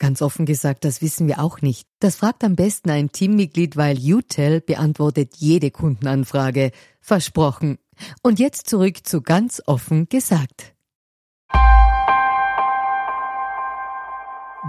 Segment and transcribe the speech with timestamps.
[0.00, 1.86] Ganz offen gesagt, das wissen wir auch nicht.
[2.00, 6.72] Das fragt am besten ein Teammitglied, weil UTEL beantwortet jede Kundenanfrage.
[7.02, 7.78] Versprochen.
[8.22, 10.74] Und jetzt zurück zu ganz offen gesagt.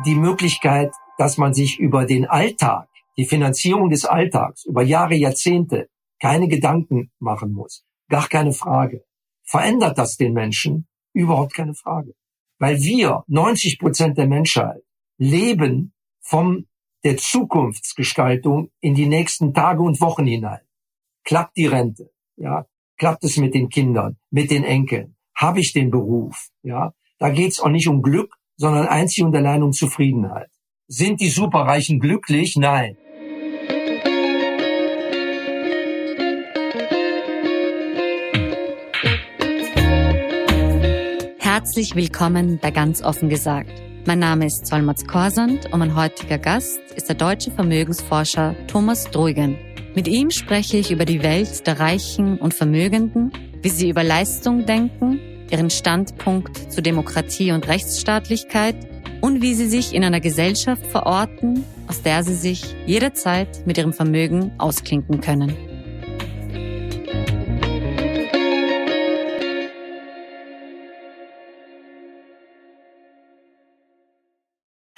[0.05, 5.87] Die Möglichkeit, dass man sich über den Alltag, die Finanzierung des Alltags, über Jahre, Jahrzehnte
[6.19, 7.85] keine Gedanken machen muss.
[8.09, 9.05] Gar keine Frage.
[9.43, 10.87] Verändert das den Menschen?
[11.13, 12.15] Überhaupt keine Frage.
[12.59, 14.81] Weil wir, 90 Prozent der Menschheit,
[15.21, 16.65] leben von
[17.03, 20.61] der Zukunftsgestaltung in die nächsten Tage und Wochen hinein.
[21.23, 22.09] Klappt die Rente?
[22.37, 22.65] Ja,
[22.97, 25.15] klappt es mit den Kindern, mit den Enkeln?
[25.35, 26.49] Habe ich den Beruf?
[26.63, 30.49] Ja, da geht's auch nicht um Glück, sondern einzig und allein um Zufriedenheit.
[30.87, 32.55] Sind die Superreichen glücklich?
[32.57, 32.97] Nein.
[41.37, 46.79] Herzlich willkommen bei Ganz offen gesagt mein Name ist Solmaz Korsand und mein heutiger Gast
[46.95, 49.57] ist der deutsche Vermögensforscher Thomas Druigen.
[49.95, 54.65] Mit ihm spreche ich über die Welt der Reichen und Vermögenden, wie sie über Leistung
[54.65, 58.75] denken, ihren Standpunkt zu Demokratie und Rechtsstaatlichkeit
[59.21, 63.93] und wie sie sich in einer Gesellschaft verorten, aus der sie sich jederzeit mit ihrem
[63.93, 65.70] Vermögen ausklinken können.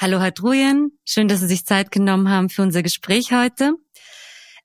[0.03, 3.75] Hallo Herr Drujen, schön, dass Sie sich Zeit genommen haben für unser Gespräch heute.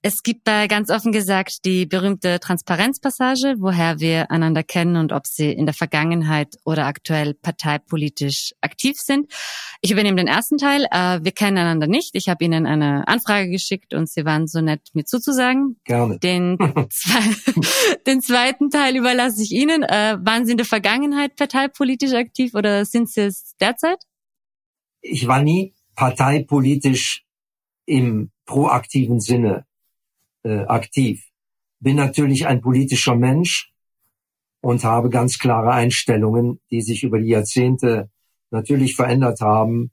[0.02, 5.28] Es gibt bei ganz offen gesagt die berühmte Transparenzpassage, woher wir einander kennen und ob
[5.28, 9.32] Sie in der Vergangenheit oder aktuell parteipolitisch aktiv sind.
[9.80, 10.86] Ich übernehme den ersten Teil.
[10.90, 12.16] Äh, wir kennen einander nicht.
[12.16, 15.78] Ich habe Ihnen eine Anfrage geschickt und Sie waren so nett, mir zuzusagen.
[15.84, 16.18] Gerne.
[16.18, 16.58] Den,
[16.90, 19.84] zwei, den zweiten Teil überlasse ich Ihnen.
[19.84, 24.07] Äh, waren Sie in der Vergangenheit parteipolitisch aktiv oder sind Sie es derzeit?
[25.00, 27.24] Ich war nie parteipolitisch
[27.86, 29.66] im proaktiven Sinne
[30.42, 31.24] äh, aktiv.
[31.80, 33.72] Bin natürlich ein politischer Mensch
[34.60, 38.10] und habe ganz klare Einstellungen, die sich über die Jahrzehnte
[38.50, 39.92] natürlich verändert haben.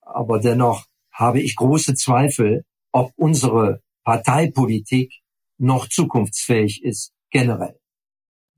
[0.00, 5.12] Aber dennoch habe ich große Zweifel, ob unsere Parteipolitik
[5.58, 7.78] noch zukunftsfähig ist, generell.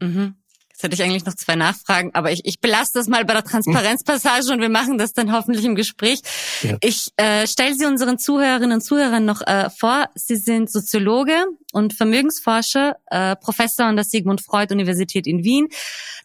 [0.00, 0.39] Mhm.
[0.80, 3.44] Jetzt hätte ich eigentlich noch zwei Nachfragen, aber ich, ich belasse das mal bei der
[3.44, 6.20] Transparenzpassage und wir machen das dann hoffentlich im Gespräch.
[6.62, 6.78] Ja.
[6.80, 10.08] Ich äh, stelle Sie unseren Zuhörerinnen und Zuhörern noch äh, vor.
[10.14, 15.68] Sie sind Soziologe und Vermögensforscher, äh, Professor an der Sigmund Freud Universität in Wien,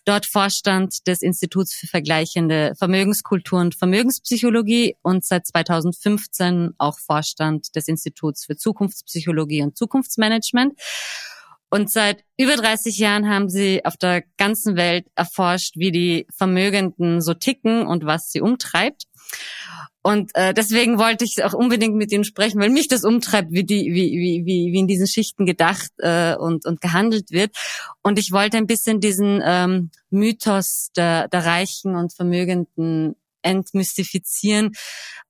[0.06, 7.90] dort Vorstand des Instituts für vergleichende Vermögenskultur und Vermögenspsychologie und seit 2015 auch Vorstand des
[7.90, 10.80] Instituts für Zukunftspsychologie und Zukunftsmanagement.
[11.70, 17.22] Und seit über 30 Jahren haben sie auf der ganzen Welt erforscht, wie die Vermögenden
[17.22, 19.04] so ticken und was sie umtreibt.
[20.02, 23.64] Und äh, deswegen wollte ich auch unbedingt mit Ihnen sprechen, weil mich das umtreibt, wie
[23.64, 27.56] die, wie, wie, wie, in diesen Schichten gedacht äh, und, und gehandelt wird.
[28.04, 34.74] Und ich wollte ein bisschen diesen ähm, Mythos der, der Reichen und Vermögenden entmystifizieren,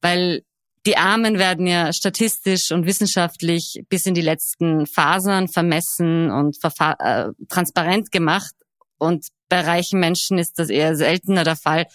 [0.02, 0.44] weil
[0.86, 7.28] die Armen werden ja statistisch und wissenschaftlich bis in die letzten Fasern vermessen und äh,
[7.50, 8.54] transparent gemacht.
[8.98, 11.88] Und bei reichen Menschen ist das eher seltener der Fall.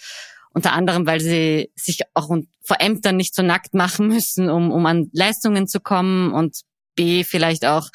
[0.53, 2.29] Unter anderem, weil sie sich auch
[2.63, 6.33] vor Ämtern nicht so nackt machen müssen, um, um an Leistungen zu kommen.
[6.33, 6.61] Und
[6.97, 7.89] B, vielleicht auch,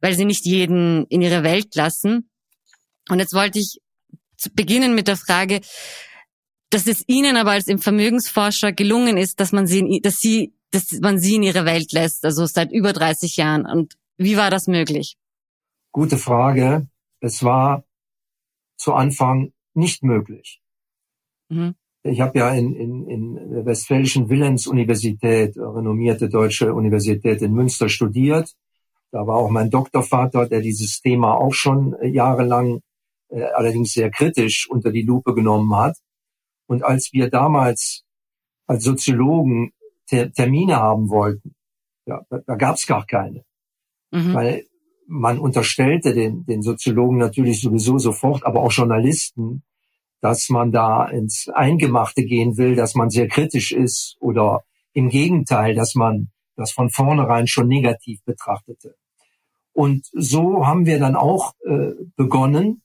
[0.00, 2.28] weil sie nicht jeden in ihre Welt lassen.
[3.08, 3.80] Und jetzt wollte ich
[4.54, 5.60] beginnen mit der Frage,
[6.74, 10.90] dass es Ihnen aber als im Vermögensforscher gelungen ist, dass man sie, dass Sie, dass
[11.00, 13.64] man Sie in Ihre Welt lässt, also seit über 30 Jahren.
[13.64, 15.16] Und wie war das möglich?
[15.92, 16.88] Gute Frage.
[17.20, 17.84] Es war
[18.76, 20.60] zu Anfang nicht möglich.
[21.48, 21.76] Mhm.
[22.02, 28.50] Ich habe ja in, in, in der Westfälischen Willens-Universität, renommierte deutsche Universität in Münster studiert.
[29.12, 32.80] Da war auch mein Doktorvater, der dieses Thema auch schon jahrelang,
[33.28, 35.96] äh, allerdings sehr kritisch unter die Lupe genommen hat.
[36.66, 38.04] Und als wir damals
[38.66, 39.72] als Soziologen
[40.06, 41.54] Ter Termine haben wollten,
[42.06, 43.44] ja, da, da gab es gar keine.
[44.10, 44.34] Mhm.
[44.34, 44.66] Weil
[45.06, 49.62] man unterstellte den, den Soziologen natürlich sowieso sofort, aber auch Journalisten,
[50.20, 54.64] dass man da ins Eingemachte gehen will, dass man sehr kritisch ist oder
[54.94, 58.96] im Gegenteil, dass man das von vornherein schon negativ betrachtete.
[59.72, 62.82] Und so haben wir dann auch äh, begonnen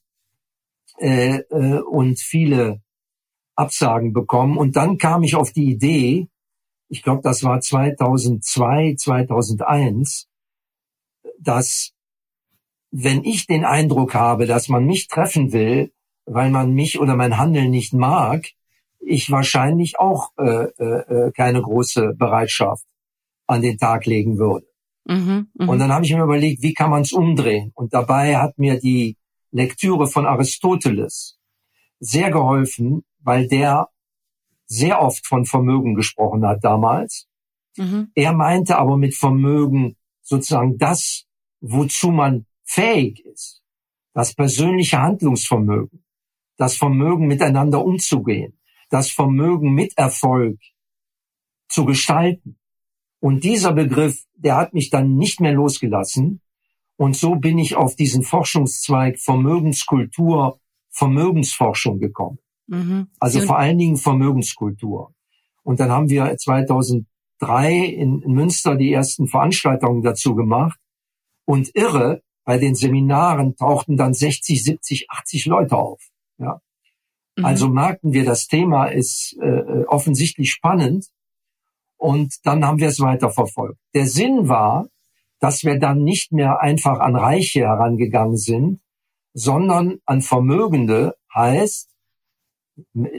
[0.98, 2.82] äh, äh, und viele
[3.60, 4.56] Absagen bekommen.
[4.56, 6.28] Und dann kam ich auf die Idee,
[6.88, 10.28] ich glaube, das war 2002, 2001,
[11.38, 11.92] dass
[12.90, 15.92] wenn ich den Eindruck habe, dass man mich treffen will,
[16.26, 18.46] weil man mich oder mein Handeln nicht mag,
[18.98, 22.84] ich wahrscheinlich auch äh, äh, äh, keine große Bereitschaft
[23.46, 24.66] an den Tag legen würde.
[25.06, 25.72] Mhm, mh.
[25.72, 27.72] Und dann habe ich mir überlegt, wie kann man es umdrehen?
[27.74, 29.16] Und dabei hat mir die
[29.50, 31.38] Lektüre von Aristoteles
[31.98, 33.88] sehr geholfen, weil der
[34.66, 37.28] sehr oft von Vermögen gesprochen hat damals.
[37.76, 38.10] Mhm.
[38.14, 41.26] Er meinte aber mit Vermögen sozusagen das,
[41.60, 43.62] wozu man fähig ist,
[44.12, 46.04] das persönliche Handlungsvermögen,
[46.56, 48.58] das Vermögen miteinander umzugehen,
[48.90, 50.60] das Vermögen mit Erfolg
[51.68, 52.58] zu gestalten.
[53.20, 56.40] Und dieser Begriff, der hat mich dann nicht mehr losgelassen.
[56.96, 62.38] Und so bin ich auf diesen Forschungszweig Vermögenskultur, Vermögensforschung gekommen.
[62.70, 63.08] Mhm.
[63.18, 65.12] Also vor allen Dingen Vermögenskultur.
[65.62, 67.04] Und dann haben wir 2003
[67.74, 70.78] in, in Münster die ersten Veranstaltungen dazu gemacht.
[71.44, 76.00] Und irre, bei den Seminaren tauchten dann 60, 70, 80 Leute auf.
[76.38, 76.60] Ja.
[77.36, 77.44] Mhm.
[77.44, 81.06] Also merkten wir, das Thema ist äh, äh, offensichtlich spannend.
[81.96, 83.78] Und dann haben wir es weiter verfolgt.
[83.94, 84.86] Der Sinn war,
[85.40, 88.80] dass wir dann nicht mehr einfach an Reiche herangegangen sind,
[89.34, 91.90] sondern an Vermögende heißt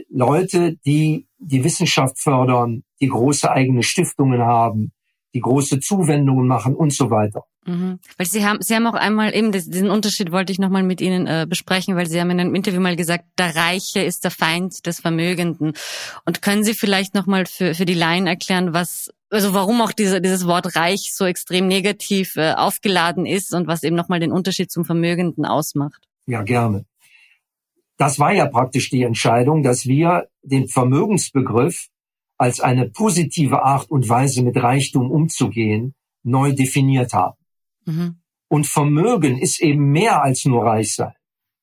[0.08, 4.92] Leute, die die Wissenschaft fördern, die große eigene Stiftungen haben,
[5.34, 7.44] die große Zuwendungen machen und so weiter.
[7.64, 8.00] Mhm.
[8.16, 11.26] Weil Sie haben, Sie haben auch einmal eben diesen Unterschied wollte ich nochmal mit Ihnen
[11.26, 14.84] äh, besprechen, weil Sie haben in einem Interview mal gesagt, der Reiche ist der Feind
[14.86, 15.74] des Vermögenden.
[16.24, 20.20] Und können Sie vielleicht nochmal für für die Laien erklären, was also warum auch diese,
[20.20, 24.70] dieses Wort reich so extrem negativ äh, aufgeladen ist und was eben nochmal den Unterschied
[24.70, 26.02] zum Vermögenden ausmacht?
[26.26, 26.84] Ja, gerne.
[27.96, 31.88] Das war ja praktisch die Entscheidung, dass wir den Vermögensbegriff
[32.38, 35.94] als eine positive Art und Weise mit Reichtum umzugehen
[36.24, 37.36] neu definiert haben.
[37.84, 38.16] Mhm.
[38.48, 41.14] Und Vermögen ist eben mehr als nur reich sein.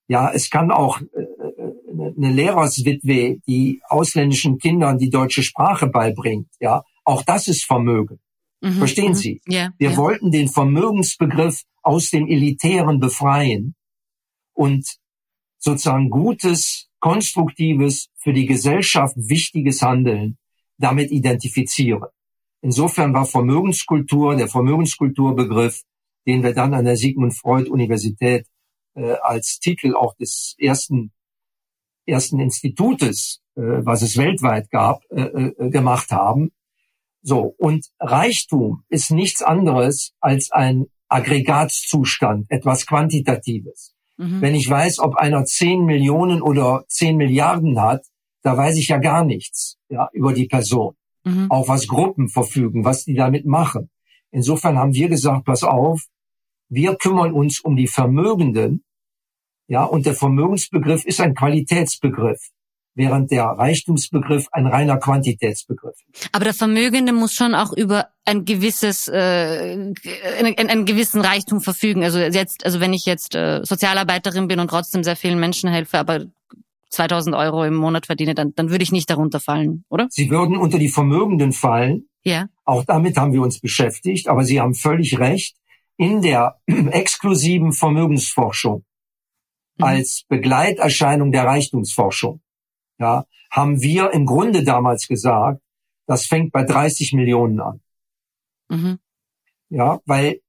[0.08, 6.48] Ja, es kann auch äh, äh, eine Lehrerswitwe, die ausländischen Kindern die deutsche Sprache beibringt.
[6.60, 8.20] Ja, auch das ist Vermögen.
[8.62, 8.74] Mhm.
[8.74, 9.16] Verstehen mhm.
[9.16, 9.42] Sie?
[9.48, 9.98] Ja, Wir ja.
[9.98, 13.76] wollten den Vermögensbegriff aus dem Elitären befreien
[14.54, 14.98] und
[15.60, 20.38] sozusagen gutes, konstruktives, für die Gesellschaft wichtiges Handeln
[20.78, 22.10] damit identifizieren.
[22.62, 25.84] Insofern war Vermögenskultur, der Vermögenskulturbegriff
[26.30, 28.46] den wir dann an der Sigmund Freud Universität
[28.96, 31.12] äh, als Titel auch des ersten
[32.06, 36.52] ersten Institutes, äh, was es weltweit gab, äh, äh, gemacht haben.
[37.22, 43.96] So und Reichtum ist nichts anderes als ein Aggregatzustand, etwas Quantitatives.
[44.20, 44.42] Mhm.
[44.42, 48.06] Wenn ich weiß, ob einer 10 Millionen oder 10 Milliarden hat,
[48.44, 50.96] da weiß ich ja gar nichts ja, über die Person.
[51.24, 51.50] Mhm.
[51.50, 53.90] Auch was Gruppen verfügen, was die damit machen.
[54.30, 56.04] Insofern haben wir gesagt, pass auf,
[56.68, 58.84] wir kümmern uns um die Vermögenden,
[59.68, 62.40] ja, und der Vermögensbegriff ist ein Qualitätsbegriff,
[62.96, 66.30] während der Reichtumsbegriff ein reiner Quantitätsbegriff ist.
[66.32, 69.94] Aber der Vermögende muss schon auch über ein gewisses, äh,
[70.40, 72.04] einen, einen gewissen Reichtum verfügen.
[72.04, 75.98] Also jetzt, also wenn ich jetzt äh, Sozialarbeiterin bin und trotzdem sehr vielen Menschen helfe,
[75.98, 76.26] aber
[76.90, 80.08] 2000 Euro im Monat verdiene, dann, dann würde ich nicht darunter fallen, oder?
[80.10, 82.08] Sie würden unter die Vermögenden fallen.
[82.24, 82.48] Ja.
[82.66, 85.56] Auch damit haben wir uns beschäftigt, aber Sie haben völlig recht
[85.98, 88.84] in der exklusiven Vermögensforschung
[89.78, 89.86] mhm.
[89.86, 92.42] als Begleiterscheinung der Reichtumsforschung,
[93.00, 95.62] ja, haben wir im Grunde damals gesagt,
[96.06, 97.82] das fängt bei 30 Millionen an.
[98.70, 99.00] Mhm.
[99.70, 100.42] Ja, weil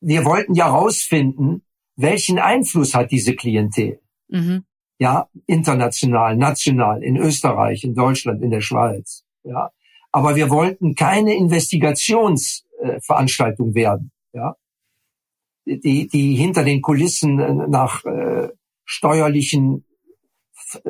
[0.00, 1.64] wir wollten ja rausfinden,
[1.96, 4.00] welchen Einfluss hat diese Klientel.
[4.28, 4.64] Mhm.
[4.98, 9.24] Ja, international, national, in Österreich, in Deutschland, in der Schweiz.
[9.42, 9.70] Ja,
[10.10, 14.56] aber wir wollten keine Investigations äh, werden, ja,
[15.66, 18.48] die, die hinter den Kulissen äh, nach äh,
[18.84, 19.84] steuerlichen,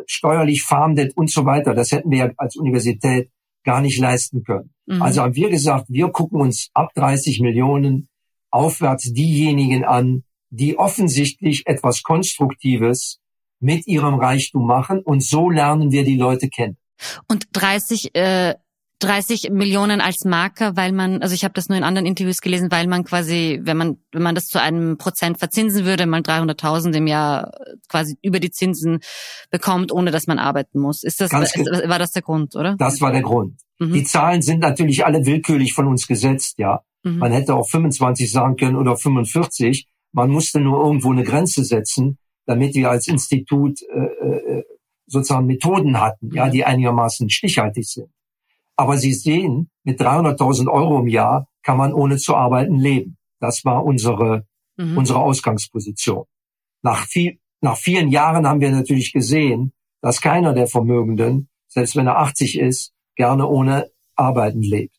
[0.06, 1.74] steuerlich fahndet und so weiter.
[1.74, 3.30] Das hätten wir als Universität
[3.64, 4.72] gar nicht leisten können.
[4.86, 5.02] Mhm.
[5.02, 8.08] Also haben wir gesagt, wir gucken uns ab 30 Millionen
[8.50, 13.18] aufwärts diejenigen an, die offensichtlich etwas Konstruktives
[13.58, 16.76] mit ihrem Reichtum machen und so lernen wir die Leute kennen.
[17.28, 18.54] Und 30 äh,
[19.00, 22.70] 30 Millionen als Marker, weil man, also ich habe das nur in anderen Interviews gelesen,
[22.70, 26.96] weil man quasi, wenn man wenn man das zu einem Prozent verzinsen würde, mal 300.000
[26.96, 27.52] im Jahr
[27.88, 29.00] quasi über die Zinsen
[29.50, 31.02] bekommt, ohne dass man arbeiten muss.
[31.02, 32.76] Ist das Ganz war das der Grund, oder?
[32.78, 33.60] Das war der Grund.
[33.78, 33.92] Mhm.
[33.92, 36.80] Die Zahlen sind natürlich alle willkürlich von uns gesetzt, ja.
[37.02, 37.18] Mhm.
[37.18, 39.86] Man hätte auch 25 sagen können oder 45.
[40.12, 44.64] Man musste nur irgendwo eine Grenze setzen, damit wir als Institut äh, äh,
[45.06, 48.08] sozusagen Methoden hatten, ja, die einigermaßen stichhaltig sind.
[48.76, 53.16] Aber Sie sehen, mit 300.000 Euro im Jahr kann man ohne zu arbeiten leben.
[53.40, 54.98] Das war unsere, mhm.
[54.98, 56.24] unsere Ausgangsposition.
[56.82, 62.06] Nach, viel, nach vielen Jahren haben wir natürlich gesehen, dass keiner der Vermögenden, selbst wenn
[62.06, 64.96] er 80 ist, gerne ohne Arbeiten lebt.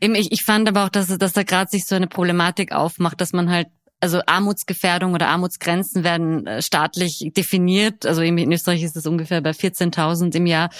[0.00, 3.32] Ich, ich fand aber auch, dass, dass da gerade sich so eine Problematik aufmacht, dass
[3.32, 3.68] man halt
[4.00, 8.04] also Armutsgefährdung oder Armutsgrenzen werden äh, staatlich definiert.
[8.06, 10.70] Also in Österreich ist es ungefähr bei 14.000 im Jahr.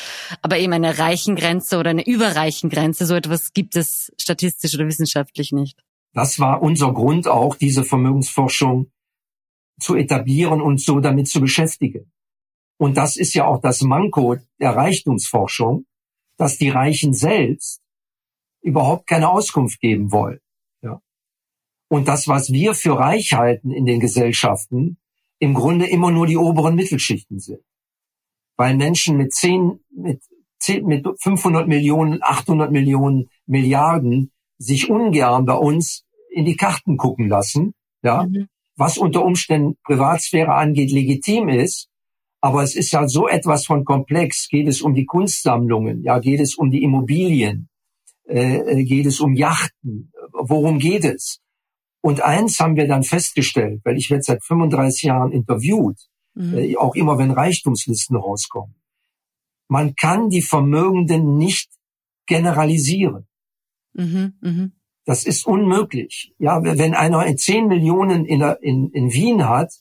[0.43, 5.83] Aber eben eine Reichengrenze oder eine Überreichengrenze, so etwas gibt es statistisch oder wissenschaftlich nicht.
[6.13, 8.91] Das war unser Grund auch, diese Vermögensforschung
[9.79, 12.11] zu etablieren und so damit zu beschäftigen.
[12.79, 15.87] Und das ist ja auch das Manko der Reichtumsforschung,
[16.37, 17.81] dass die Reichen selbst
[18.63, 20.41] überhaupt keine Auskunft geben wollen.
[21.89, 24.99] Und das, was wir für reich halten in den Gesellschaften,
[25.39, 27.61] im Grunde immer nur die oberen Mittelschichten sind.
[28.57, 30.23] Weil Menschen mit 10, mit
[30.61, 37.29] 10, mit 500 Millionen, 800 Millionen, Milliarden sich ungern bei uns in die Karten gucken
[37.29, 38.49] lassen, ja, mhm.
[38.77, 41.89] was unter Umständen Privatsphäre angeht, legitim ist.
[42.41, 44.49] Aber es ist ja so etwas von komplex.
[44.49, 46.03] Geht es um die Kunstsammlungen?
[46.03, 47.69] Ja, geht es um die Immobilien?
[48.29, 50.13] Äh, äh geht es um Yachten?
[50.33, 51.41] Worum geht es?
[52.07, 55.99] Und eins haben wir dann festgestellt, weil ich werde seit 35 Jahren interviewt,
[56.35, 56.57] mhm.
[56.57, 58.77] äh, auch immer wenn Reichtumslisten rauskommen.
[59.67, 61.69] Man kann die Vermögenden nicht
[62.27, 63.27] generalisieren.
[63.95, 64.71] Mhm, mh.
[65.05, 66.33] Das ist unmöglich.
[66.39, 69.73] Ja, wenn einer 10 Millionen in, der, in, in Wien hat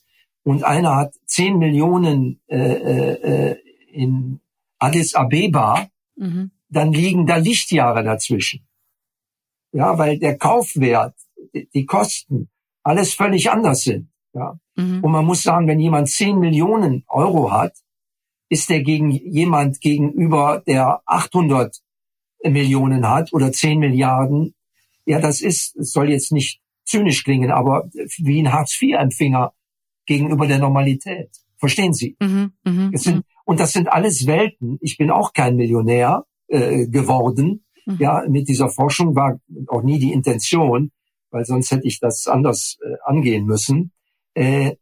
[0.42, 3.56] und einer hat 10 Millionen äh, äh, äh,
[3.92, 4.40] in
[4.80, 6.50] Addis Abeba, mhm.
[6.70, 8.66] dann liegen da Lichtjahre dazwischen.
[9.70, 11.14] Ja, weil der Kaufwert
[11.74, 12.48] die Kosten
[12.82, 14.10] alles völlig anders sind.
[14.32, 14.58] Ja.
[14.76, 15.02] Mhm.
[15.02, 17.74] Und man muss sagen, wenn jemand 10 Millionen Euro hat,
[18.48, 21.76] ist der gegen jemand gegenüber, der 800
[22.44, 24.54] Millionen hat oder 10 Milliarden.
[25.04, 29.52] Ja, das ist, es soll jetzt nicht zynisch klingen, aber wie ein Hartz-IV-Empfänger
[30.06, 31.30] gegenüber der Normalität.
[31.58, 32.16] Verstehen Sie?
[32.20, 34.78] Mhm, mh, sind, und das sind alles Welten.
[34.80, 37.64] Ich bin auch kein Millionär äh, geworden.
[37.86, 37.96] Mhm.
[37.98, 40.92] Ja, mit dieser Forschung war auch nie die Intention
[41.36, 43.92] weil sonst hätte ich das anders äh, angehen müssen.
[44.32, 44.76] Äh,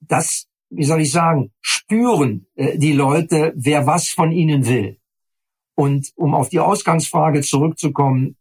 [0.00, 4.98] das, wie soll ich sagen, spüren äh, die Leute, wer was von ihnen will.
[5.74, 8.36] Und um auf die Ausgangsfrage zurückzukommen,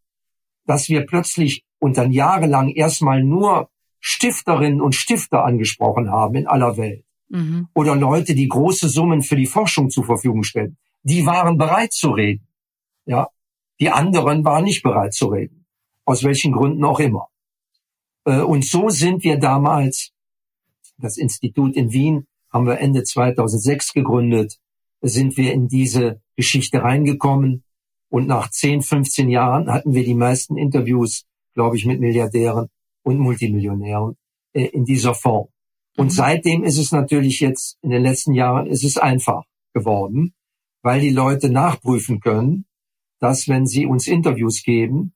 [0.65, 3.69] dass wir plötzlich und dann jahrelang erstmal nur
[4.01, 7.05] Stifterinnen und Stifter angesprochen haben in aller Welt.
[7.29, 7.69] Mhm.
[7.73, 10.77] Oder Leute, die große Summen für die Forschung zur Verfügung stellen.
[11.03, 12.49] Die waren bereit zu reden.
[13.05, 13.29] Ja.
[13.79, 15.62] Die anderen waren nicht bereit zu reden
[16.05, 17.27] aus welchen Gründen auch immer.
[18.25, 20.11] Äh, und so sind wir damals,
[20.97, 24.59] das Institut in Wien haben wir Ende 2006 gegründet,
[25.01, 27.63] sind wir in diese Geschichte reingekommen.
[28.09, 32.69] Und nach 10, 15 Jahren hatten wir die meisten Interviews, glaube ich, mit Milliardären
[33.01, 34.15] und Multimillionären
[34.53, 35.47] äh, in dieser Form.
[35.97, 36.11] Und mhm.
[36.11, 39.43] seitdem ist es natürlich jetzt, in den letzten Jahren ist es einfach
[39.73, 40.33] geworden,
[40.81, 42.65] weil die Leute nachprüfen können,
[43.19, 45.13] dass wenn sie uns Interviews geben,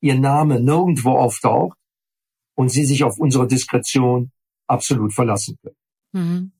[0.00, 1.76] ihr Name nirgendwo auftaucht
[2.54, 4.30] und sie sich auf unsere Diskretion
[4.66, 5.76] absolut verlassen können.
[6.12, 6.52] Mhm.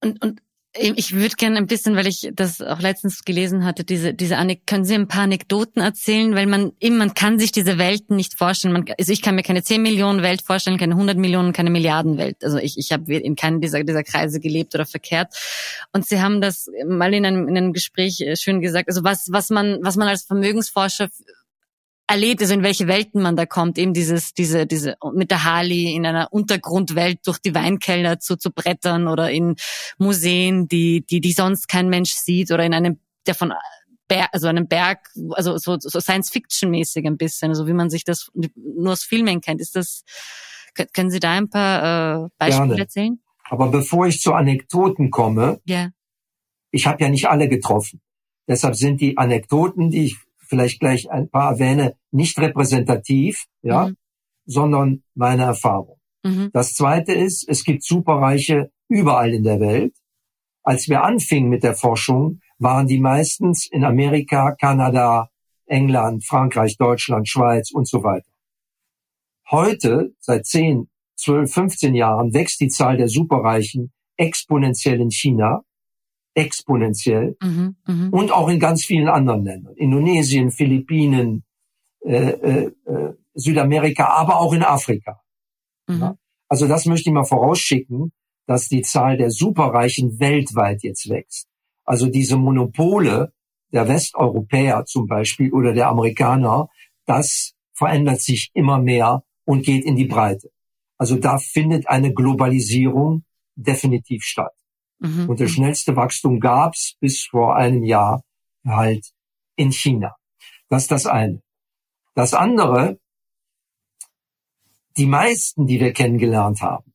[0.00, 0.42] Und, und
[0.74, 4.66] ich würde gerne ein bisschen, weil ich das auch letztens gelesen hatte, diese, diese Anek
[4.66, 8.38] können Sie ein paar Anekdoten erzählen, weil man eben, man kann sich diese Welten nicht
[8.38, 8.72] vorstellen.
[8.72, 12.16] Man, also ich kann mir keine 10 Millionen Welt vorstellen, keine 100 Millionen, keine Milliarden
[12.16, 12.42] Welt.
[12.42, 15.34] Also ich, ich habe in keinem dieser, dieser Kreise gelebt oder verkehrt.
[15.92, 18.88] Und Sie haben das mal in einem, in einem Gespräch äh, schön gesagt.
[18.88, 21.10] Also was, was man, was man als Vermögensforscher
[22.12, 25.94] erlebt, also in welche Welten man da kommt, eben dieses, diese, diese, mit der Harley
[25.94, 29.56] in einer Untergrundwelt durch die Weinkeller zu, zu brettern oder in
[29.98, 33.52] Museen, die, die, die sonst kein Mensch sieht oder in einem, der von
[34.08, 38.30] Berg, also einem Berg, also so, so Science-Fiction-mäßig ein bisschen, also wie man sich das
[38.34, 39.60] nur aus Filmen kennt.
[39.60, 40.04] Ist das,
[40.92, 42.82] können Sie da ein paar äh, Beispiele Gerne.
[42.82, 43.20] erzählen?
[43.44, 45.90] Aber bevor ich zu Anekdoten komme, yeah.
[46.70, 48.00] ich habe ja nicht alle getroffen.
[48.46, 50.18] Deshalb sind die Anekdoten, die ich
[50.52, 53.96] vielleicht gleich ein paar erwähne, nicht repräsentativ, ja, mhm.
[54.44, 55.98] sondern meine Erfahrung.
[56.22, 56.50] Mhm.
[56.52, 59.94] Das zweite ist, es gibt Superreiche überall in der Welt.
[60.62, 65.30] Als wir anfingen mit der Forschung, waren die meistens in Amerika, Kanada,
[65.64, 68.30] England, Frankreich, Deutschland, Schweiz und so weiter.
[69.50, 75.62] Heute, seit 10, 12, 15 Jahren, wächst die Zahl der Superreichen exponentiell in China,
[76.34, 78.08] exponentiell mhm, mh.
[78.10, 79.74] und auch in ganz vielen anderen Ländern.
[79.76, 81.44] Indonesien, Philippinen,
[82.04, 85.20] äh, äh, äh, Südamerika, aber auch in Afrika.
[85.86, 86.00] Mhm.
[86.00, 86.16] Ja?
[86.48, 88.12] Also das möchte ich mal vorausschicken,
[88.46, 91.48] dass die Zahl der Superreichen weltweit jetzt wächst.
[91.84, 93.32] Also diese Monopole
[93.72, 96.68] der Westeuropäer zum Beispiel oder der Amerikaner,
[97.06, 100.50] das verändert sich immer mehr und geht in die Breite.
[100.98, 103.24] Also da findet eine Globalisierung
[103.56, 104.52] definitiv statt.
[105.02, 105.28] Mhm.
[105.28, 108.22] Und das schnellste Wachstum gab's bis vor einem Jahr
[108.64, 109.12] halt
[109.56, 110.14] in China.
[110.68, 111.42] Das ist das eine.
[112.14, 112.98] Das andere,
[114.96, 116.92] die meisten, die wir kennengelernt haben,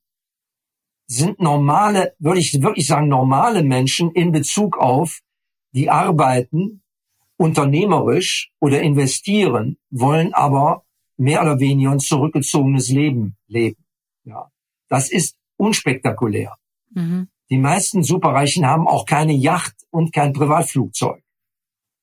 [1.07, 5.19] sind normale, würde ich wirklich sagen, normale Menschen in Bezug auf,
[5.71, 6.81] die arbeiten
[7.37, 10.85] unternehmerisch oder investieren, wollen aber
[11.17, 13.83] mehr oder weniger ein zurückgezogenes Leben leben.
[14.23, 14.49] Ja,
[14.87, 16.55] das ist unspektakulär.
[16.91, 17.29] Mhm.
[17.49, 21.23] Die meisten Superreichen haben auch keine Yacht und kein Privatflugzeug.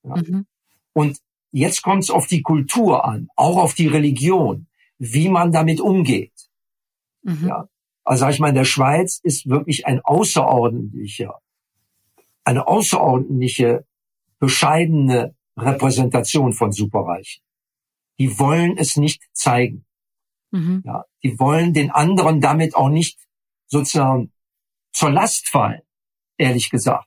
[0.03, 0.17] Ja.
[0.17, 0.47] Mhm.
[0.93, 1.19] Und
[1.51, 4.67] jetzt kommt es auf die Kultur an, auch auf die Religion,
[4.99, 6.33] wie man damit umgeht.
[7.23, 7.49] Mhm.
[7.49, 7.69] Ja.
[8.05, 11.41] Also sag ich mal, in der Schweiz ist wirklich ein außerordentlicher,
[12.45, 13.87] eine außerordentliche,
[14.39, 17.43] bescheidene Repräsentation von Superreichen.
[18.19, 19.87] Die wollen es nicht zeigen.
[20.51, 20.83] Mhm.
[20.85, 23.19] Ja, die wollen den anderen damit auch nicht
[23.67, 24.34] sozusagen
[24.95, 25.83] zur Last fallen,
[26.39, 27.07] ehrlich gesagt.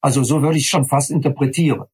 [0.00, 1.84] Also so würde ich schon fast interpretieren.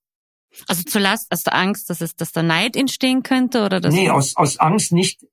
[0.69, 3.95] Also zur Last, hast du Angst, dass es, dass da Neid entstehen könnte oder dass
[3.95, 5.25] Nee, aus, aus Angst nicht,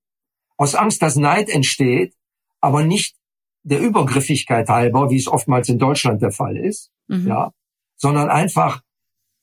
[0.58, 2.16] aus Angst, dass Neid entsteht,
[2.60, 3.16] aber nicht
[3.64, 7.28] der Übergriffigkeit halber, wie es oftmals in Deutschland der Fall ist, mhm.
[7.28, 7.52] ja,
[7.96, 8.82] sondern einfach,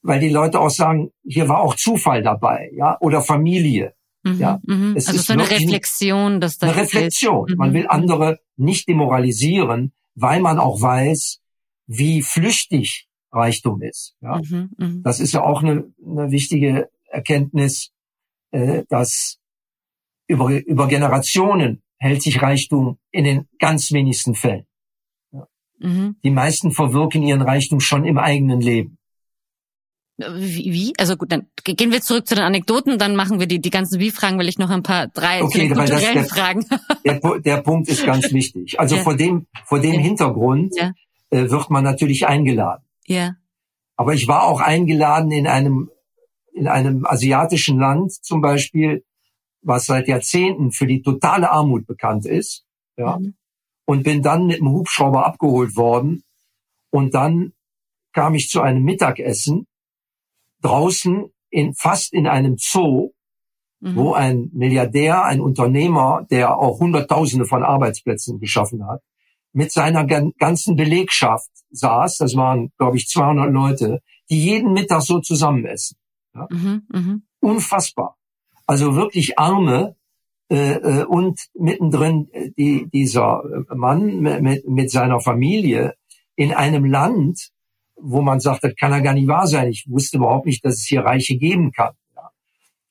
[0.03, 3.95] weil die Leute auch sagen, hier war auch Zufall dabei, ja, oder Familie,
[4.25, 4.61] mhm, ja.
[4.67, 4.97] Mhm.
[4.97, 7.55] Es also ist so eine Reflexion, dass da eine Reflexion.
[7.57, 7.91] Man will mhm.
[7.91, 11.41] andere nicht demoralisieren, weil man auch weiß,
[11.87, 14.15] wie flüchtig Reichtum ist.
[14.21, 14.39] Ja?
[14.39, 15.01] Mhm, mh.
[15.03, 17.91] Das ist ja auch eine, eine wichtige Erkenntnis,
[18.51, 19.39] äh, dass
[20.27, 24.67] über, über Generationen hält sich Reichtum in den ganz wenigsten Fällen.
[25.33, 25.47] Ja.
[25.79, 26.17] Mhm.
[26.23, 28.98] Die meisten verwirken ihren Reichtum schon im eigenen Leben.
[30.19, 30.95] Wie?
[30.99, 34.01] Also gut, dann gehen wir zurück zu den Anekdoten, dann machen wir die, die ganzen
[34.01, 36.65] Wie-Fragen, weil ich noch ein paar drei okay, kulturellen der, Fragen.
[37.05, 38.81] Der, der, Punkt ist ganz wichtig.
[38.81, 39.03] Also ja.
[39.03, 40.01] vor dem, vor dem ja.
[40.01, 40.93] Hintergrund ja.
[41.31, 42.85] Äh, wird man natürlich eingeladen.
[43.07, 43.37] Ja.
[43.97, 45.89] Aber ich war auch eingeladen in einem,
[46.53, 49.05] in einem asiatischen Land zum Beispiel,
[49.63, 52.65] was seit Jahrzehnten für die totale Armut bekannt ist.
[52.97, 53.19] Ja.
[53.19, 53.35] Mhm.
[53.85, 56.25] Und bin dann mit dem Hubschrauber abgeholt worden.
[56.91, 57.53] Und dann
[58.13, 59.68] kam ich zu einem Mittagessen
[60.63, 63.13] draußen in, fast in einem Zoo,
[63.81, 63.97] mhm.
[63.97, 69.03] wo ein Milliardär, ein Unternehmer, der auch Hunderttausende von Arbeitsplätzen geschaffen hat,
[69.53, 75.21] mit seiner ganzen Belegschaft saß, das waren, glaube ich, 200 Leute, die jeden Mittag so
[75.21, 75.97] zusammen essen.
[76.35, 76.47] Ja?
[76.51, 77.19] Mhm, mh.
[77.41, 78.17] Unfassbar.
[78.67, 79.97] Also wirklich arme
[80.51, 83.43] äh, äh und mittendrin äh, die, dieser
[83.75, 85.95] Mann mit, mit seiner Familie
[86.37, 87.51] in einem Land,
[88.01, 89.69] wo man sagt, das kann ja gar nicht wahr sein.
[89.69, 91.95] Ich wusste überhaupt nicht, dass es hier Reiche geben kann.
[92.15, 92.31] Ja.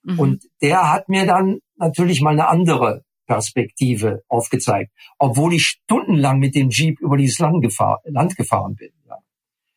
[0.03, 0.19] Mhm.
[0.19, 6.55] Und der hat mir dann natürlich mal eine andere Perspektive aufgezeigt, obwohl ich stundenlang mit
[6.55, 8.91] dem Jeep über dieses Land, gefahr, Land gefahren bin.
[9.07, 9.17] Ja.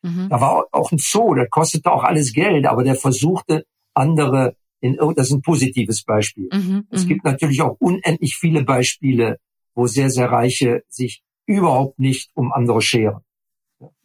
[0.01, 0.29] Mhm.
[0.29, 4.97] Da war auch ein Zoo, der kostete auch alles Geld, aber der versuchte andere in
[5.15, 6.49] das ist ein positives Beispiel.
[6.51, 7.09] Mhm, es mhm.
[7.09, 9.37] gibt natürlich auch unendlich viele Beispiele,
[9.75, 13.21] wo sehr, sehr Reiche sich überhaupt nicht um andere scheren.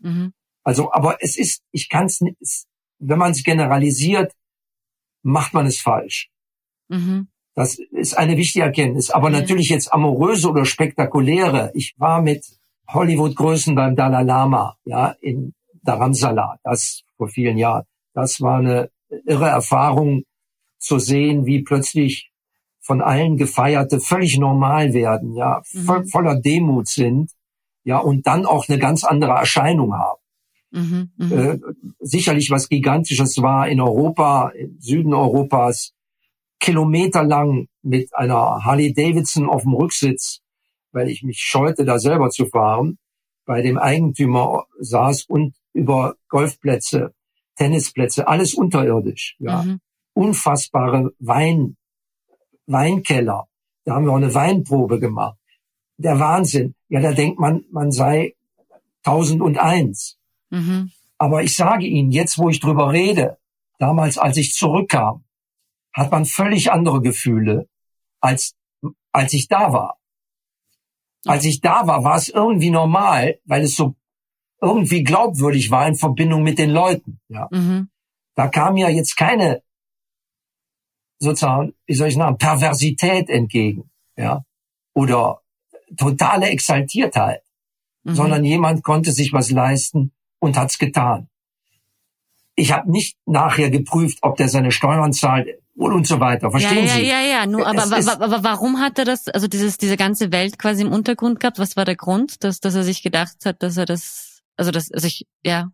[0.01, 0.33] Mhm.
[0.66, 2.37] Also, aber es ist, ich kann es nicht,
[2.98, 4.33] wenn man es generalisiert,
[5.22, 6.29] macht man es falsch.
[6.88, 7.29] Mhm.
[7.55, 9.11] Das ist eine wichtige Erkenntnis.
[9.11, 9.38] Aber ja.
[9.38, 11.70] natürlich jetzt amoröse oder spektakuläre.
[11.74, 12.44] Ich war mit
[12.88, 17.85] Hollywood-Größen beim Dalai Lama, ja, in Dharamsala, das vor vielen Jahren.
[18.12, 18.90] Das war eine
[19.24, 20.24] irre Erfahrung
[20.79, 22.33] zu sehen, wie plötzlich
[22.81, 26.09] von allen Gefeierte völlig normal werden, ja, mhm.
[26.09, 27.31] voller Demut sind,
[27.85, 30.20] ja, und dann auch eine ganz andere Erscheinung haben.
[30.77, 31.35] Mhm, mh.
[31.35, 31.59] äh,
[32.01, 35.95] sicherlich was Gigantisches war in Europa, im Süden Europas,
[36.61, 40.41] kilometerlang mit einer Harley Davidson auf dem Rücksitz,
[40.93, 42.99] weil ich mich scheute, da selber zu fahren,
[43.47, 47.15] bei dem Eigentümer saß und über Golfplätze,
[47.57, 49.62] Tennisplätze, alles unterirdisch, ja.
[49.62, 49.81] Mhm.
[50.15, 51.77] Unfassbare Wein,
[52.67, 53.47] Weinkeller.
[53.85, 55.39] Da haben wir auch eine Weinprobe gemacht.
[55.99, 56.75] Der Wahnsinn.
[56.89, 58.35] Ja, da denkt man, man sei
[59.05, 60.19] 1001.
[60.57, 60.90] Mhm.
[61.19, 63.38] Aber ich sage Ihnen, jetzt wo ich drüber rede,
[63.79, 65.25] damals als ich zurückkam,
[65.92, 67.69] hat man völlig andere Gefühle,
[68.21, 68.55] als,
[69.12, 69.99] als ich da war.
[71.25, 73.97] Als ich da war, war es irgendwie normal, weil es so
[74.61, 77.21] irgendwie glaubwürdig war in Verbindung mit den Leuten.
[77.29, 77.49] Ja.
[77.51, 77.88] Mhm.
[78.35, 79.62] Da kam ja jetzt keine
[81.19, 84.45] sozusagen, wie soll ich sagen, Perversität entgegen, ja,
[84.95, 85.40] oder
[85.97, 87.42] totale Exaltiertheit,
[88.05, 88.14] mhm.
[88.14, 91.29] sondern jemand konnte sich was leisten und hat's getan.
[92.55, 96.51] Ich habe nicht nachher geprüft, ob der seine Steuern zahlt und, und so weiter.
[96.51, 97.03] Verstehen ja, Sie?
[97.03, 97.46] Ja, ja, ja.
[97.46, 100.92] Nur, aber, aber, aber warum hat er das, also dieses, diese ganze Welt quasi im
[100.92, 101.59] Untergrund gehabt?
[101.59, 104.90] Was war der Grund, dass, dass er sich gedacht hat, dass er das, also das,
[104.90, 105.70] also ich, ja.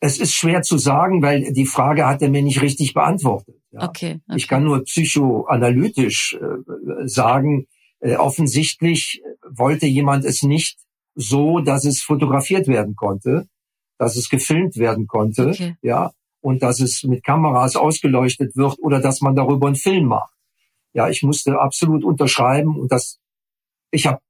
[0.00, 3.56] Es ist schwer zu sagen, weil die Frage hat er mir nicht richtig beantwortet.
[3.72, 3.88] Ja.
[3.88, 4.36] Okay, okay.
[4.36, 7.66] Ich kann nur psychoanalytisch äh, sagen,
[8.00, 10.78] äh, offensichtlich wollte jemand es nicht
[11.14, 13.48] so, dass es fotografiert werden konnte,
[13.98, 15.76] dass es gefilmt werden konnte, okay.
[15.82, 20.34] ja, und dass es mit Kameras ausgeleuchtet wird oder dass man darüber einen Film macht.
[20.92, 23.18] Ja, ich musste absolut unterschreiben und das,
[23.90, 24.20] ich habe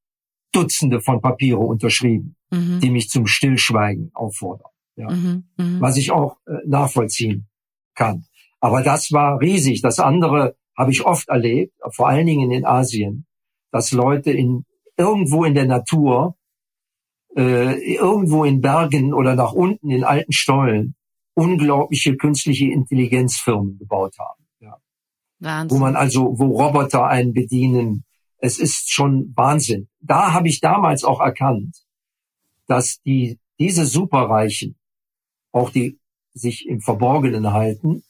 [0.52, 2.80] Dutzende von Papiere unterschrieben, mhm.
[2.80, 4.70] die mich zum Stillschweigen auffordern.
[4.96, 5.80] Ja, mhm, mh.
[5.80, 7.46] was ich auch äh, nachvollziehen
[7.94, 8.24] kann.
[8.60, 9.82] Aber das war riesig.
[9.82, 13.26] Das andere habe ich oft erlebt, vor allen Dingen in Asien,
[13.70, 14.64] dass Leute in
[14.96, 16.35] irgendwo in der Natur,
[17.36, 20.94] äh, irgendwo in Bergen oder nach unten in alten Stollen
[21.34, 24.44] unglaubliche künstliche Intelligenzfirmen gebaut haben.
[24.60, 24.78] Ja.
[25.38, 25.76] Wahnsinn.
[25.76, 28.04] Wo man also, wo Roboter einen bedienen.
[28.38, 29.88] Es ist schon Wahnsinn.
[30.00, 31.84] Da habe ich damals auch erkannt,
[32.66, 34.76] dass die, diese Superreichen,
[35.52, 35.98] auch die
[36.32, 38.02] sich im Verborgenen halten,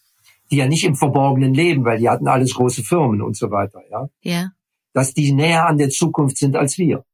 [0.50, 3.82] die ja nicht im Verborgenen leben, weil die hatten alles große Firmen und so weiter,
[3.90, 4.08] ja.
[4.22, 4.50] Ja.
[4.92, 7.04] Dass die näher an der Zukunft sind als wir.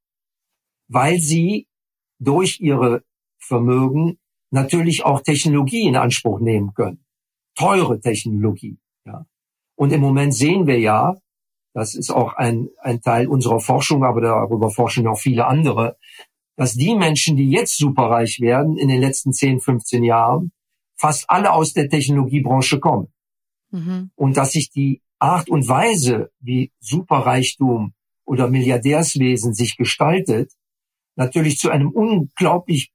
[0.89, 1.67] Weil sie
[2.23, 3.03] durch ihre
[3.39, 4.19] Vermögen
[4.51, 7.05] natürlich auch Technologie in Anspruch nehmen können.
[7.55, 9.27] Teure Technologie, ja.
[9.75, 11.17] Und im Moment sehen wir ja,
[11.75, 15.97] das ist auch ein, ein Teil unserer Forschung, aber darüber forschen auch viele andere,
[16.57, 20.53] dass die Menschen, die jetzt superreich werden in den letzten 10, 15 Jahren,
[20.97, 23.09] fast alle aus der Technologiebranche kommen.
[23.71, 24.11] Mhm.
[24.15, 30.53] Und dass sich die Art und Weise, wie Superreichtum oder Milliardärswesen sich gestaltet,
[31.17, 32.93] natürlich zu einem unglaublich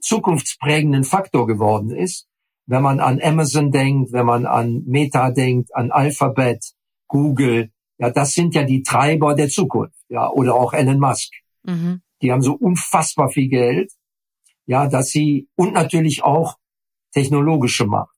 [0.00, 2.26] zukunftsprägenden Faktor geworden ist.
[2.66, 6.72] Wenn man an Amazon denkt, wenn man an Meta denkt, an Alphabet,
[7.08, 11.32] Google, ja, das sind ja die Treiber der Zukunft, ja, oder auch Elon Musk.
[11.64, 12.02] Mhm.
[12.22, 13.92] Die haben so unfassbar viel Geld,
[14.66, 16.56] ja, dass sie, und natürlich auch
[17.12, 18.16] technologische Macht.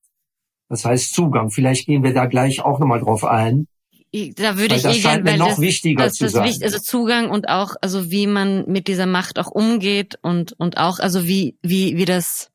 [0.69, 1.51] Das heißt Zugang.
[1.51, 3.67] Vielleicht gehen wir da gleich auch nochmal drauf ein.
[4.13, 6.45] Da würde ich das eh scheint mir noch das, wichtiger das, zu das sein.
[6.45, 10.77] Wichtig, also Zugang und auch, also wie man mit dieser Macht auch umgeht und und
[10.77, 12.51] auch, also wie wie wie das,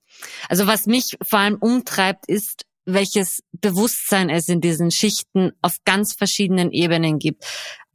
[0.50, 6.13] also was mich vor allem umtreibt, ist, welches Bewusstsein es in diesen Schichten auf ganz
[6.15, 7.43] verschiedenen Ebenen gibt.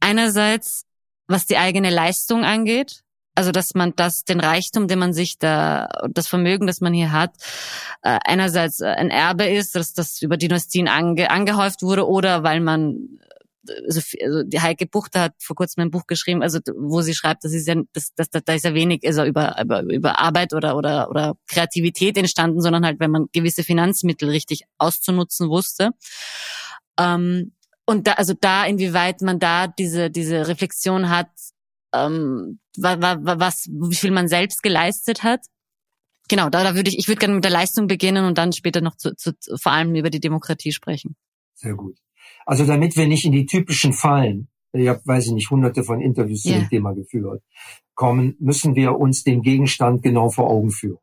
[0.01, 0.83] Einerseits,
[1.27, 5.87] was die eigene Leistung angeht, also dass man das, den Reichtum, den man sich da,
[6.09, 7.31] das Vermögen, das man hier hat,
[8.03, 13.19] äh, einerseits ein Erbe ist, dass das über Dynastien ange, angehäuft wurde oder weil man
[13.85, 17.43] also, also die Heike Buchter hat vor kurzem ein Buch geschrieben, also wo sie schreibt,
[17.43, 20.75] das ist ja, das, das, da ist ja wenig also über, über, über Arbeit oder,
[20.77, 25.91] oder, oder Kreativität entstanden, sondern halt, wenn man gewisse Finanzmittel richtig auszunutzen wusste.
[26.99, 27.53] Ähm,
[27.85, 31.29] und da, also da, inwieweit man da diese, diese Reflexion hat,
[31.93, 35.41] ähm, was, wie viel man selbst geleistet hat.
[36.29, 38.81] Genau, da, da würde ich, ich würde gerne mit der Leistung beginnen und dann später
[38.81, 41.15] noch zu, zu, vor allem über die Demokratie sprechen.
[41.53, 41.97] Sehr gut.
[42.45, 46.01] Also damit wir nicht in die typischen Fallen, ich habe, weiß ich nicht, hunderte von
[46.01, 47.43] Interviews zu dem Thema geführt,
[47.93, 50.97] kommen, müssen wir uns den Gegenstand genau vor Augen führen.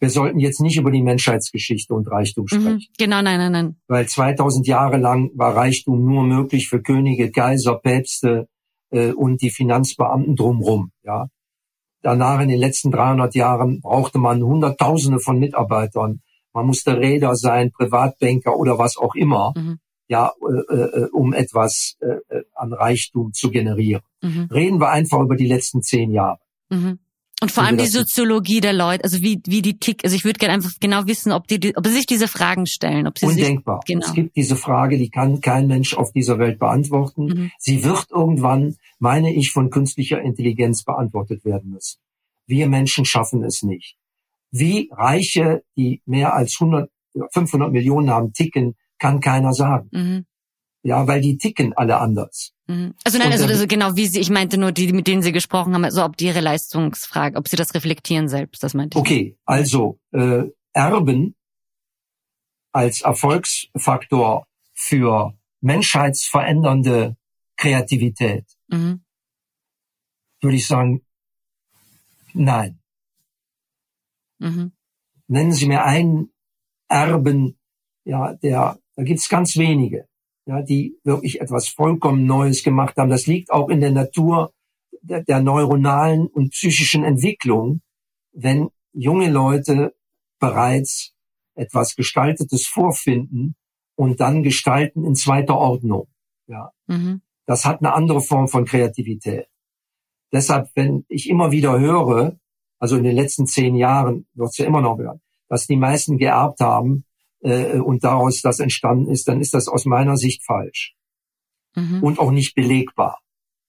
[0.00, 2.74] Wir sollten jetzt nicht über die Menschheitsgeschichte und Reichtum mhm, sprechen.
[2.74, 3.76] Mhm, genau, nein, nein, nein.
[3.86, 8.48] Weil 2000 Jahre lang war Reichtum nur möglich für Könige, Kaiser, Päpste,
[8.90, 10.92] äh, und die Finanzbeamten drumrum.
[11.02, 11.28] Ja.
[12.02, 16.20] Danach in den letzten 300 Jahren brauchte man Hunderttausende von Mitarbeitern.
[16.52, 19.78] Man musste Räder sein, Privatbanker oder was auch immer, mhm.
[20.10, 24.02] Ja, äh, äh, um etwas äh, äh, an Reichtum zu generieren.
[24.20, 24.48] Mhm.
[24.52, 26.40] Reden wir einfach über die letzten zehn Jahre.
[26.68, 26.98] Mhm.
[27.42, 30.38] Und vor allem die Soziologie der Leute, also wie, wie die tick, also ich würde
[30.38, 33.80] gerne einfach genau wissen, ob die, ob sie sich diese Fragen stellen, ob sie Undenkbar.
[33.86, 34.06] Sich, genau.
[34.06, 37.24] Es gibt diese Frage, die kann kein Mensch auf dieser Welt beantworten.
[37.26, 37.50] Mhm.
[37.58, 41.98] Sie wird irgendwann, meine ich, von künstlicher Intelligenz beantwortet werden müssen.
[42.46, 43.96] Wir Menschen schaffen es nicht.
[44.50, 46.90] Wie Reiche, die mehr als 100,
[47.32, 49.88] 500 Millionen haben, ticken, kann keiner sagen.
[49.90, 50.26] Mhm.
[50.82, 52.52] Ja, weil die ticken alle anders.
[52.68, 52.94] Mhm.
[53.04, 55.74] Also nein, also, also genau wie Sie, ich meinte nur die, mit denen Sie gesprochen
[55.74, 59.00] haben, also ob die ihre Leistungsfrage, ob Sie das reflektieren selbst, das meinte ich.
[59.00, 61.34] Okay, also äh, Erben
[62.72, 67.16] als Erfolgsfaktor für menschheitsverändernde
[67.56, 69.04] Kreativität, mhm.
[70.40, 71.04] würde ich sagen,
[72.32, 72.80] nein.
[74.38, 74.72] Mhm.
[75.26, 76.32] Nennen Sie mir einen
[76.88, 77.58] Erben,
[78.04, 80.04] ja, der, da gibt's ganz wenige,
[80.44, 83.08] ja, die wirklich etwas vollkommen Neues gemacht haben.
[83.08, 84.52] Das liegt auch in der Natur
[85.00, 87.80] der, der neuronalen und psychischen Entwicklung,
[88.32, 89.94] wenn junge Leute
[90.38, 91.14] bereits
[91.54, 93.54] etwas Gestaltetes vorfinden
[93.96, 96.08] und dann gestalten in zweiter Ordnung.
[96.46, 96.72] Ja.
[96.86, 97.22] Mhm.
[97.46, 99.46] Das hat eine andere Form von Kreativität.
[100.30, 102.38] Deshalb, wenn ich immer wieder höre,
[102.78, 106.18] also in den letzten zehn Jahren wird es ja immer noch hören, dass die meisten
[106.18, 107.06] geerbt haben
[107.42, 110.94] äh, und daraus das entstanden ist, dann ist das aus meiner Sicht falsch
[111.74, 112.02] mhm.
[112.02, 113.18] und auch nicht belegbar.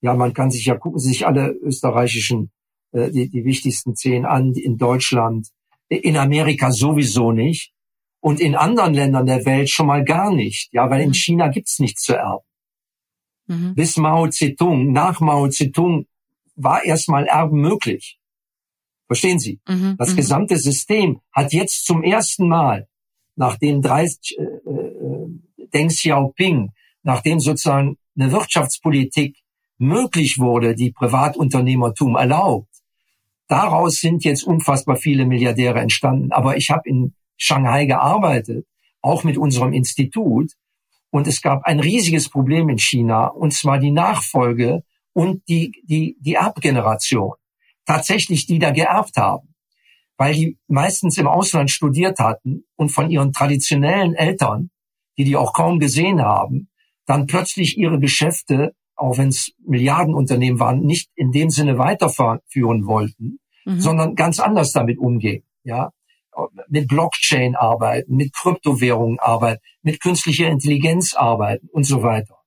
[0.02, 2.52] Ja, man kann sich ja gucken, sich alle österreichischen,
[2.92, 5.48] äh, die, die wichtigsten zehn an, in Deutschland,
[5.90, 7.74] in Amerika sowieso nicht
[8.20, 10.70] und in anderen Ländern der Welt schon mal gar nicht.
[10.74, 11.14] Ja, weil in mhm.
[11.14, 12.46] China gibt's nichts zu erben.
[13.48, 13.76] Mhm.
[13.76, 16.06] Bis Mao Zedong, nach Mao Zedong
[16.56, 18.20] war erstmal Erben möglich.
[19.08, 19.60] Verstehen Sie?
[19.68, 19.96] Mhm.
[19.98, 20.16] Das mhm.
[20.16, 22.88] gesamte System hat jetzt zum ersten Mal,
[23.36, 26.72] nachdem 30, äh, äh, Deng Xiaoping,
[27.04, 29.38] nachdem sozusagen eine Wirtschaftspolitik
[29.78, 32.70] möglich wurde, die Privatunternehmertum erlaubt,
[33.48, 36.32] daraus sind jetzt unfassbar viele Milliardäre entstanden.
[36.32, 38.66] Aber ich habe in Shanghai gearbeitet,
[39.02, 40.52] auch mit unserem Institut.
[41.10, 46.16] Und es gab ein riesiges Problem in China, und zwar die Nachfolge und die, die,
[46.22, 47.34] die Erbgeneration.
[47.86, 49.51] Tatsächlich, die da geerbt haben.
[50.22, 54.70] Weil die meistens im Ausland studiert hatten und von ihren traditionellen Eltern,
[55.18, 56.70] die die auch kaum gesehen haben,
[57.06, 63.40] dann plötzlich ihre Geschäfte auch wenn es Milliardenunternehmen waren, nicht in dem Sinne weiterführen wollten,
[63.66, 63.80] mhm.
[63.80, 65.44] sondern ganz anders damit umgehen.
[65.64, 65.92] Ja,
[66.70, 72.38] mit Blockchain arbeiten, mit Kryptowährungen arbeiten, mit künstlicher Intelligenz arbeiten und so weiter.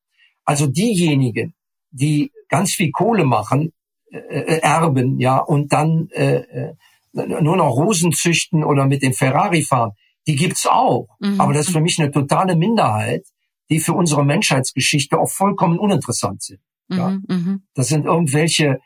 [0.44, 1.54] Also diejenigen,
[1.90, 3.72] die ganz viel Kohle machen,
[4.10, 6.74] äh, äh erben, ja, und dann äh, äh,
[7.14, 9.92] nur noch Rosen züchten oder mit dem Ferrari fahren,
[10.26, 11.08] die gibt's auch.
[11.20, 11.40] Mhm.
[11.40, 13.24] Aber das ist für mich eine totale Minderheit,
[13.70, 16.60] die für unsere Menschheitsgeschichte auch vollkommen uninteressant sind.
[16.88, 17.18] Mhm, ja?
[17.28, 17.62] Mhm.
[17.74, 18.80] Das sind irgendwelche,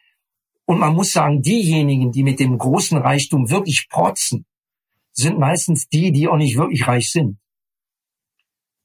[0.66, 4.46] und man muss sagen, diejenigen, die mit dem großen Reichtum wirklich protzen,
[5.12, 7.38] sind meistens die, die auch nicht wirklich reich sind.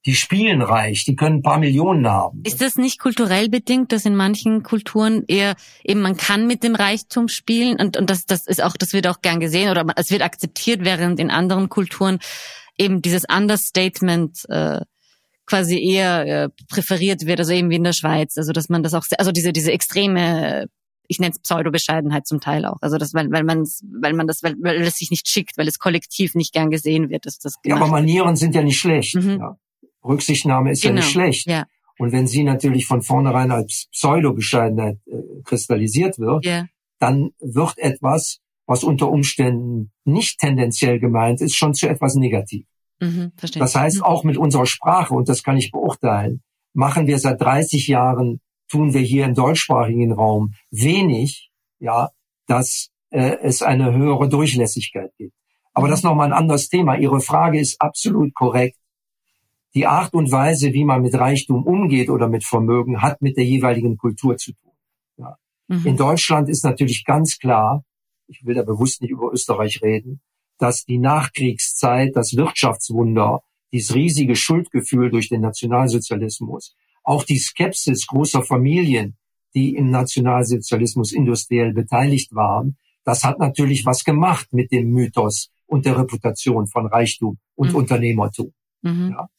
[0.05, 2.41] Die spielen reich, die können ein paar Millionen haben.
[2.45, 6.75] Ist das nicht kulturell bedingt, dass in manchen Kulturen eher eben man kann mit dem
[6.75, 10.11] Reichtum spielen und, und das, das ist auch, das wird auch gern gesehen oder es
[10.11, 12.19] wird akzeptiert, während in anderen Kulturen
[12.77, 14.81] eben dieses Understatement äh,
[15.45, 18.37] quasi eher äh, präferiert wird, also eben wie in der Schweiz.
[18.37, 20.67] Also dass man das auch, also diese diese extreme,
[21.07, 22.77] ich nenne es Pseudo-Bescheidenheit zum Teil auch.
[22.81, 23.65] Also das, weil, weil man
[24.01, 27.09] weil man das, weil, weil es sich nicht schickt, weil es kollektiv nicht gern gesehen
[27.09, 27.53] wird, dass das.
[27.63, 29.15] Ja, aber Manieren sind ja nicht schlecht.
[29.15, 29.39] Mhm.
[29.39, 29.57] Ja.
[30.03, 30.95] Rücksichtnahme ist genau.
[30.95, 31.25] ja nicht genau.
[31.25, 31.47] schlecht.
[31.47, 31.65] Ja.
[31.99, 36.67] Und wenn sie natürlich von vornherein als Pseudo-Bescheidenheit äh, kristallisiert wird, yeah.
[36.99, 42.65] dann wird etwas, was unter Umständen nicht tendenziell gemeint ist, schon zu etwas negativ.
[42.99, 44.03] Mhm, das heißt, mhm.
[44.03, 46.41] auch mit unserer Sprache, und das kann ich beurteilen,
[46.73, 48.39] machen wir seit 30 Jahren,
[48.69, 52.09] tun wir hier im deutschsprachigen Raum wenig, ja,
[52.47, 55.35] dass äh, es eine höhere Durchlässigkeit gibt.
[55.73, 55.91] Aber mhm.
[55.91, 56.97] das ist nochmal ein anderes Thema.
[56.97, 58.77] Ihre Frage ist absolut korrekt.
[59.75, 63.45] Die Art und Weise, wie man mit Reichtum umgeht oder mit Vermögen, hat mit der
[63.45, 64.71] jeweiligen Kultur zu tun.
[65.17, 65.37] Ja.
[65.67, 65.85] Mhm.
[65.85, 67.83] In Deutschland ist natürlich ganz klar,
[68.27, 70.21] ich will da bewusst nicht über Österreich reden,
[70.59, 78.43] dass die Nachkriegszeit, das Wirtschaftswunder, dieses riesige Schuldgefühl durch den Nationalsozialismus, auch die Skepsis großer
[78.43, 79.17] Familien,
[79.55, 85.85] die im Nationalsozialismus industriell beteiligt waren, das hat natürlich was gemacht mit dem Mythos und
[85.85, 87.75] der Reputation von Reichtum und mhm.
[87.75, 88.53] Unternehmertum.
[88.81, 89.09] Mhm.
[89.11, 89.29] Ja.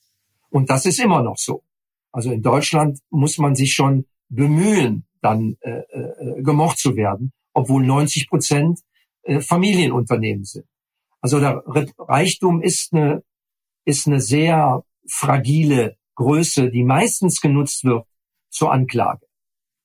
[0.55, 1.64] Und das ist immer noch so.
[2.12, 7.85] Also in Deutschland muss man sich schon bemühen, dann äh, äh, gemocht zu werden, obwohl
[7.85, 8.79] 90 Prozent
[9.25, 10.67] äh, Familienunternehmen sind.
[11.21, 11.64] Also der
[11.99, 13.25] Reichtum ist eine,
[13.85, 18.07] ist eine sehr fragile Größe, die meistens genutzt wird
[18.49, 19.27] zur Anklage.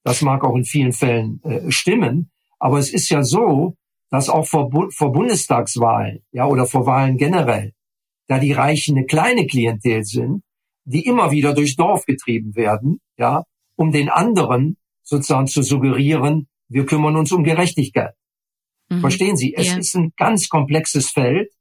[0.04, 2.30] Das mag auch in vielen Fällen äh, stimmen,
[2.60, 3.76] aber es ist ja so,
[4.12, 7.74] dass auch vor, vor Bundestagswahlen, ja, oder vor Wahlen generell,
[8.28, 10.44] da die Reichen eine kleine Klientel sind,
[10.90, 13.44] die immer wieder durchs Dorf getrieben werden, ja,
[13.76, 18.16] um den anderen sozusagen zu suggerieren, wir kümmern uns um Gerechtigkeit.
[18.90, 19.02] Mhm.
[19.02, 19.54] Verstehen Sie?
[19.56, 19.78] Es ja.
[19.78, 21.52] ist ein ganz komplexes Feld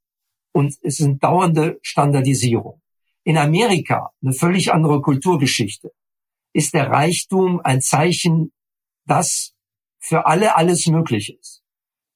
[0.52, 2.80] und es ist eine dauernde Standardisierung.
[3.22, 5.92] In Amerika, eine völlig andere Kulturgeschichte,
[6.54, 8.52] ist der Reichtum ein Zeichen,
[9.04, 9.52] dass
[9.98, 11.62] für alle alles möglich ist.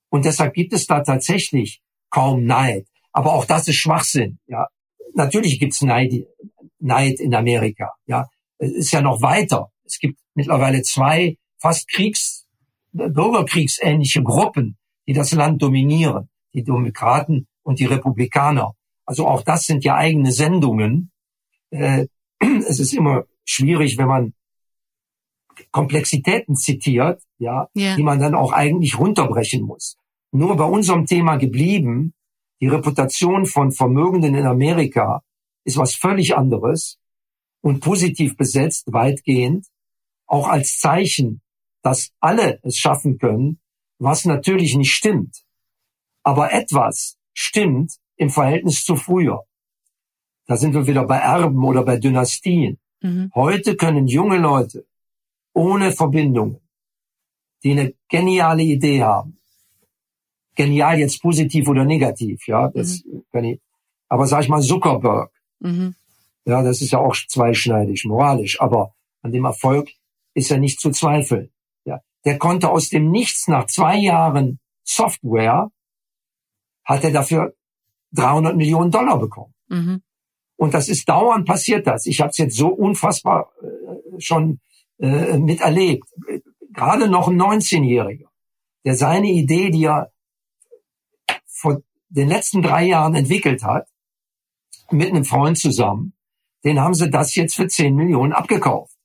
[0.09, 2.87] Und deshalb gibt es da tatsächlich kaum Neid.
[3.13, 4.39] Aber auch das ist Schwachsinn.
[4.47, 4.69] Ja,
[5.15, 6.13] natürlich gibt's Neid,
[6.83, 7.93] Neid in Amerika.
[8.07, 8.27] Ja,
[8.59, 9.71] es ist ja noch weiter.
[9.85, 12.47] Es gibt mittlerweile zwei fast Kriegs,
[12.93, 16.29] Bürgerkriegsähnliche Gruppen, die das Land dominieren.
[16.55, 18.75] Die Demokraten und die Republikaner.
[19.07, 21.11] Also auch das sind ja eigene Sendungen.
[21.71, 22.07] Äh,
[22.69, 24.35] es ist immer schwierig, wenn man
[25.71, 27.97] Komplexitäten zitiert, ja, yeah.
[27.97, 29.97] die man dann auch eigentlich runterbrechen muss.
[30.31, 32.15] Nur bei unserem Thema geblieben,
[32.61, 35.23] die Reputation von Vermögenden in Amerika
[35.65, 36.99] ist was völlig anderes
[37.61, 39.67] und positiv besetzt, weitgehend,
[40.27, 41.43] auch als Zeichen,
[41.83, 43.61] dass alle es schaffen können,
[43.99, 45.45] was natürlich nicht stimmt.
[46.23, 49.45] Aber etwas stimmt im Verhältnis zu früher.
[50.47, 52.79] Da sind wir wieder bei Erben oder bei Dynastien.
[53.01, 53.31] Mhm.
[53.35, 54.87] Heute können junge Leute
[55.55, 56.61] ohne Verbindungen,
[57.63, 59.39] die eine geniale Idee haben,
[60.55, 63.25] genial jetzt positiv oder negativ, ja, das mhm.
[63.31, 63.61] kann ich,
[64.09, 65.31] aber sag ich mal Zuckerberg,
[65.63, 65.95] mhm.
[66.45, 69.91] ja, das ist ja auch zweischneidig, moralisch, aber an dem Erfolg
[70.35, 71.51] ist ja nicht zu zweifeln.
[71.85, 75.71] Ja, der konnte aus dem Nichts nach zwei Jahren Software
[76.85, 77.55] hat er dafür
[78.13, 79.55] 300 Millionen Dollar bekommen.
[79.69, 80.03] Mhm.
[80.57, 82.07] Und das ist dauernd passiert das.
[82.07, 84.61] Ich habe es jetzt so unfassbar äh, schon
[84.99, 86.09] äh, miterlebt.
[86.73, 88.29] Gerade noch ein 19-Jähriger,
[88.85, 90.13] der seine Idee, die er
[91.47, 93.89] vor den letzten drei Jahren entwickelt hat,
[94.93, 96.15] mit einem Freund zusammen,
[96.65, 98.97] den haben sie das jetzt für 10 Millionen abgekauft.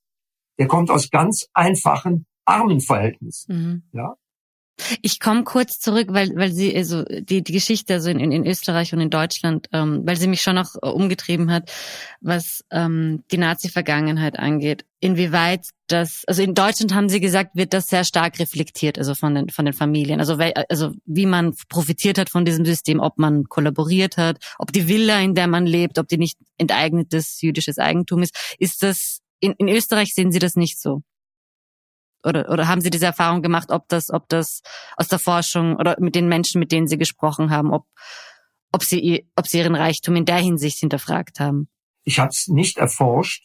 [0.60, 3.56] Der kommt aus ganz einfachen Armenverhältnissen.
[3.56, 3.84] Mhm.
[3.94, 4.16] Ja.
[5.02, 8.94] Ich komme kurz zurück, weil weil sie also die die Geschichte also in, in Österreich
[8.94, 11.72] und in Deutschland, ähm, weil sie mich schon noch äh, umgetrieben hat,
[12.22, 14.86] was ähm, die Nazi-Vergangenheit angeht.
[15.00, 19.36] Inwieweit das, also in Deutschland haben sie gesagt, wird das sehr stark reflektiert, also von
[19.36, 20.38] den von den Familien, also
[20.70, 25.20] also wie man profitiert hat von diesem System, ob man kollaboriert hat, ob die Villa,
[25.20, 29.68] in der man lebt, ob die nicht enteignetes jüdisches Eigentum ist, ist das in, in
[29.68, 31.02] Österreich sehen Sie das nicht so?
[32.24, 34.62] Oder, oder haben Sie diese Erfahrung gemacht, ob das, ob das
[34.96, 37.86] aus der Forschung oder mit den Menschen, mit denen Sie gesprochen haben, ob,
[38.72, 41.70] ob Sie, ob Sie Ihren Reichtum in der Hinsicht hinterfragt haben?
[42.04, 43.44] Ich habe es nicht erforscht,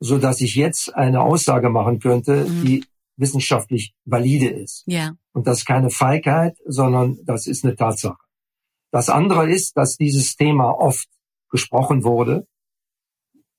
[0.00, 2.64] so dass ich jetzt eine Aussage machen könnte, mhm.
[2.64, 2.84] die
[3.16, 4.82] wissenschaftlich valide ist.
[4.86, 5.12] Ja.
[5.32, 8.18] Und das ist keine Feigheit, sondern das ist eine Tatsache.
[8.90, 11.08] Das andere ist, dass dieses Thema oft
[11.50, 12.46] gesprochen wurde,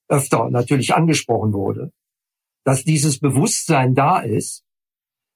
[0.08, 1.92] öfter natürlich angesprochen wurde
[2.66, 4.66] dass dieses Bewusstsein da ist.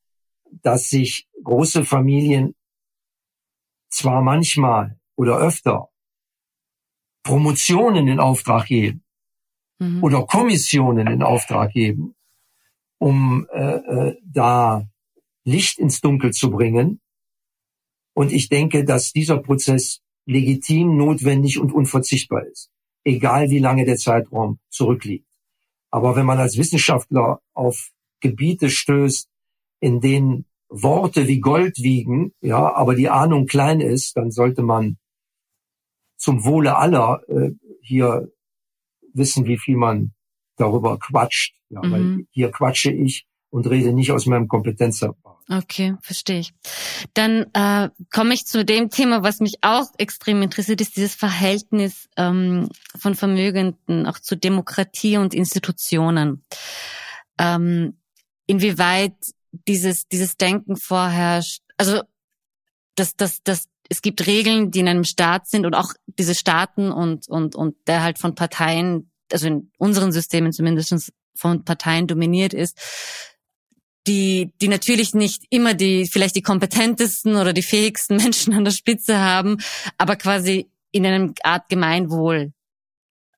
[0.62, 2.56] dass sich große Familien
[3.90, 5.90] zwar manchmal oder öfter
[7.24, 9.04] Promotionen in Auftrag geben
[9.80, 10.04] mhm.
[10.04, 12.16] oder Kommissionen in Auftrag geben,
[12.98, 14.88] um äh, äh, da
[15.44, 17.02] Licht ins Dunkel zu bringen.
[18.14, 22.72] Und ich denke, dass dieser Prozess legitim, notwendig und unverzichtbar ist
[23.06, 25.28] egal wie lange der Zeitraum zurückliegt.
[25.92, 29.30] Aber wenn man als Wissenschaftler auf Gebiete stößt,
[29.80, 34.98] in denen Worte wie Gold wiegen, ja, aber die Ahnung klein ist, dann sollte man
[36.18, 37.52] zum Wohle aller äh,
[37.82, 38.32] hier
[39.14, 40.14] wissen, wie viel man
[40.58, 41.56] darüber quatscht.
[41.70, 41.92] Ja, mhm.
[41.92, 45.35] Weil hier quatsche ich und rede nicht aus meinem Kompetenzbereich.
[45.48, 46.54] Okay, verstehe ich.
[47.14, 52.10] Dann äh, komme ich zu dem Thema, was mich auch extrem interessiert, ist dieses Verhältnis
[52.18, 56.44] ähm, von Vermögenden auch zu Demokratie und Institutionen.
[57.38, 58.00] Ähm,
[58.48, 59.14] inwieweit
[59.68, 61.62] dieses dieses Denken vorherrscht.
[61.78, 62.02] Also
[62.96, 66.92] dass dass dass es gibt Regeln, die in einem Staat sind und auch diese Staaten
[66.92, 72.54] und und und der halt von Parteien, also in unseren Systemen zumindest von Parteien dominiert
[72.54, 72.80] ist,
[74.08, 78.72] die, die natürlich nicht immer die, vielleicht die kompetentesten oder die fähigsten Menschen an der
[78.72, 79.58] Spitze haben,
[79.98, 82.54] aber quasi in einem Art Gemeinwohl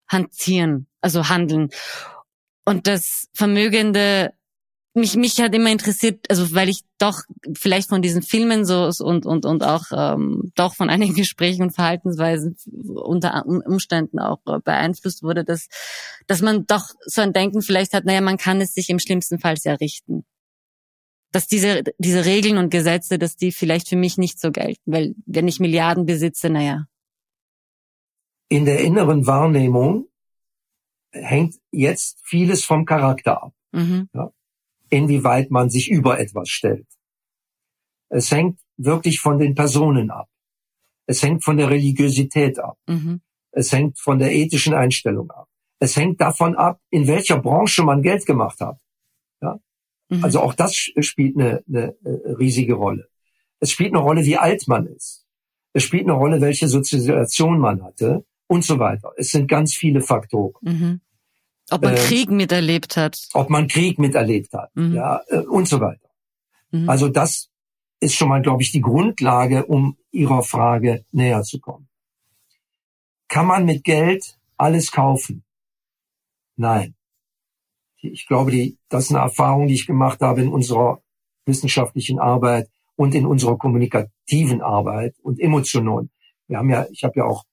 [0.07, 1.69] hantieren, also handeln.
[2.65, 4.33] Und das Vermögende,
[4.93, 7.21] mich, mich hat immer interessiert, also weil ich doch
[7.55, 11.75] vielleicht von diesen Filmen so und, und, und auch ähm, doch von einigen Gesprächen und
[11.75, 12.57] Verhaltensweisen
[12.95, 15.67] unter Umständen auch beeinflusst wurde, dass,
[16.27, 19.39] dass man doch so ein Denken vielleicht hat, naja, man kann es sich im schlimmsten
[19.39, 20.25] Fall sehr richten
[21.37, 25.13] dass diese, diese Regeln und Gesetze, dass die vielleicht für mich nicht so gelten, weil
[25.27, 26.87] wenn ich Milliarden besitze, naja.
[28.49, 30.07] In der inneren Wahrnehmung
[31.11, 33.53] hängt jetzt vieles vom Charakter ab.
[33.71, 34.09] Mhm.
[34.15, 34.31] Ja,
[34.89, 36.87] inwieweit man sich über etwas stellt.
[38.09, 40.27] Es hängt wirklich von den Personen ab.
[41.05, 42.79] Es hängt von der Religiosität ab.
[42.87, 43.21] Mhm.
[43.51, 45.47] Es hängt von der ethischen Einstellung ab.
[45.77, 48.81] Es hängt davon ab, in welcher Branche man Geld gemacht hat.
[50.09, 50.23] Mhm.
[50.23, 53.07] Also auch das spielt eine, eine äh, riesige Rolle.
[53.59, 55.25] Es spielt eine Rolle, wie alt man ist.
[55.73, 59.11] Es spielt eine Rolle, welche Sozialisation man hatte und so weiter.
[59.17, 60.53] Es sind ganz viele Faktoren.
[60.61, 61.01] Mhm.
[61.69, 63.19] Ob man äh, Krieg miterlebt hat.
[63.33, 64.95] Ob man Krieg miterlebt hat, mhm.
[64.95, 66.09] ja, äh, und so weiter.
[66.71, 66.89] Mhm.
[66.89, 67.49] Also das
[67.99, 71.89] ist schon mal, glaube ich, die Grundlage, um Ihrer Frage näher zu kommen.
[73.27, 75.43] Kann man mit Geld alles kaufen?
[76.55, 76.96] Nein
[78.11, 81.01] ich glaube, die, das ist eine Erfahrung, die ich gemacht habe in unserer
[81.45, 86.09] wissenschaftlichen Arbeit und in unserer kommunikativen Arbeit und emotionalen.
[86.47, 87.45] Wir haben ja, ich habe ja auch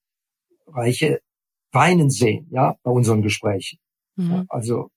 [0.67, 1.21] reiche
[1.73, 3.79] weinen sehen, ja, bei unseren Gesprächen.
[4.17, 4.31] Mhm.
[4.31, 4.91] Ja, also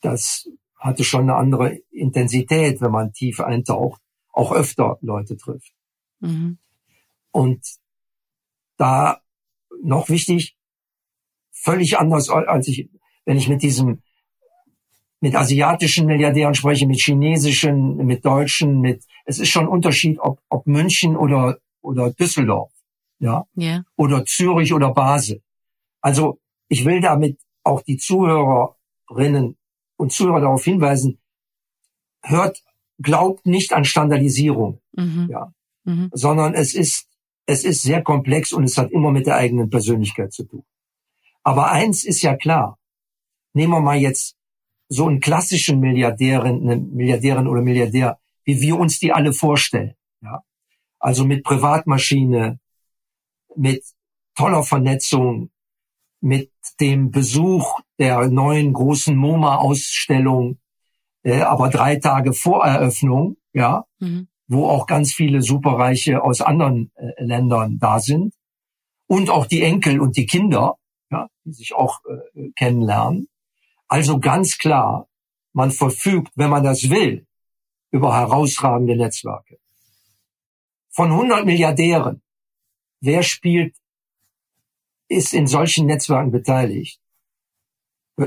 [0.00, 4.00] das hatte schon eine andere Intensität, wenn man tief eintaucht,
[4.32, 5.72] auch öfter Leute trifft.
[6.20, 6.58] Mhm.
[7.32, 7.60] Und
[8.76, 9.20] da
[9.82, 10.56] noch wichtig,
[11.50, 12.88] völlig anders als ich,
[13.24, 14.02] wenn ich mit diesem
[15.26, 20.40] mit asiatischen Milliardären spreche, mit chinesischen, mit deutschen, mit, es ist schon ein Unterschied, ob,
[20.48, 22.70] ob München oder, oder Düsseldorf,
[23.18, 23.84] ja, yeah.
[23.96, 25.42] oder Zürich oder Basel.
[26.00, 29.56] Also, ich will damit auch die Zuhörerinnen
[29.96, 31.18] und Zuhörer darauf hinweisen,
[32.22, 32.62] hört,
[33.02, 35.26] glaubt nicht an Standardisierung, mhm.
[35.28, 35.52] ja,
[35.82, 36.08] mhm.
[36.12, 37.08] sondern es ist,
[37.46, 40.62] es ist sehr komplex und es hat immer mit der eigenen Persönlichkeit zu tun.
[41.42, 42.78] Aber eins ist ja klar.
[43.54, 44.35] Nehmen wir mal jetzt
[44.88, 49.94] so einen klassischen Milliardärin, eine Milliardärin oder Milliardär, wie wir uns die alle vorstellen.
[50.22, 50.42] Ja?
[50.98, 52.58] Also mit Privatmaschine,
[53.56, 53.84] mit
[54.34, 55.50] toller Vernetzung,
[56.20, 60.58] mit dem Besuch der neuen großen MoMA-Ausstellung,
[61.22, 64.28] äh, aber drei Tage vor Eröffnung, ja, mhm.
[64.46, 68.34] wo auch ganz viele Superreiche aus anderen äh, Ländern da sind
[69.06, 70.76] und auch die Enkel und die Kinder,
[71.10, 73.28] ja, die sich auch äh, kennenlernen.
[73.88, 75.08] Also ganz klar,
[75.52, 77.26] man verfügt, wenn man das will,
[77.90, 79.58] über herausragende Netzwerke.
[80.90, 82.22] Von 100 Milliardären,
[83.00, 83.76] wer spielt,
[85.08, 87.00] ist in solchen Netzwerken beteiligt?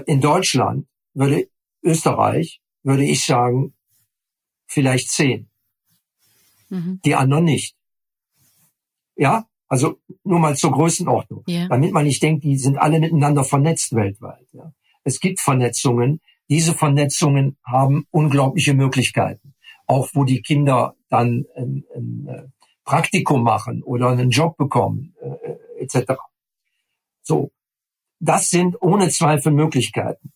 [0.06, 1.50] In Deutschland würde
[1.84, 3.74] Österreich, würde ich sagen,
[4.68, 5.50] vielleicht zehn.
[6.70, 7.02] Mhm.
[7.04, 7.76] Die anderen nicht.
[9.16, 11.68] Ja, also nur mal zur Größenordnung, yeah.
[11.68, 14.48] damit man nicht denkt, die sind alle miteinander vernetzt weltweit.
[14.54, 14.74] Ja.
[15.04, 16.22] Es gibt Vernetzungen.
[16.50, 19.56] Diese Vernetzungen haben unglaubliche Möglichkeiten.
[19.86, 22.44] Auch wo die Kinder dann ein, ein äh,
[22.84, 26.14] Praktikum machen oder einen Job bekommen, äh, etc.
[27.22, 27.52] So,
[28.20, 30.32] das sind ohne Zweifel Möglichkeiten.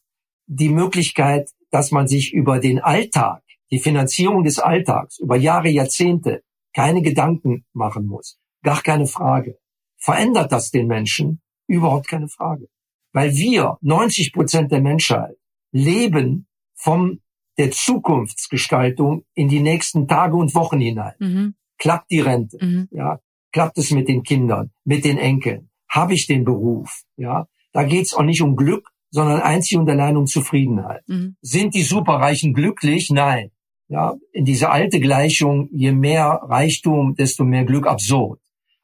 [0.45, 3.41] Die Möglichkeit, dass man sich über den Alltag,
[3.71, 6.43] die Finanzierung des Alltags, über Jahre, Jahrzehnte
[6.73, 9.57] keine Gedanken machen muss, gar keine Frage.
[9.97, 11.41] Verändert das den Menschen?
[11.67, 12.67] Überhaupt keine Frage.
[13.13, 15.35] Weil wir, 90 Prozent der Menschheit,
[15.71, 17.19] leben vom
[17.57, 21.13] der Zukunftsgestaltung in die nächsten Tage und Wochen hinein.
[21.19, 21.55] Mhm.
[21.77, 22.57] Klappt die Rente?
[22.59, 22.87] Mhm.
[22.91, 23.19] Ja,
[23.51, 25.69] klappt es mit den Kindern, mit den Enkeln?
[25.87, 27.03] Habe ich den Beruf?
[27.15, 31.03] Ja, da geht's auch nicht um Glück, sondern einzig und allein um Zufriedenheit.
[31.07, 31.35] Mhm.
[31.41, 33.09] Sind die Superreichen glücklich?
[33.11, 33.51] Nein.
[33.89, 38.39] Ja, in diese alte Gleichung, je mehr Reichtum, desto mehr Glück absurd.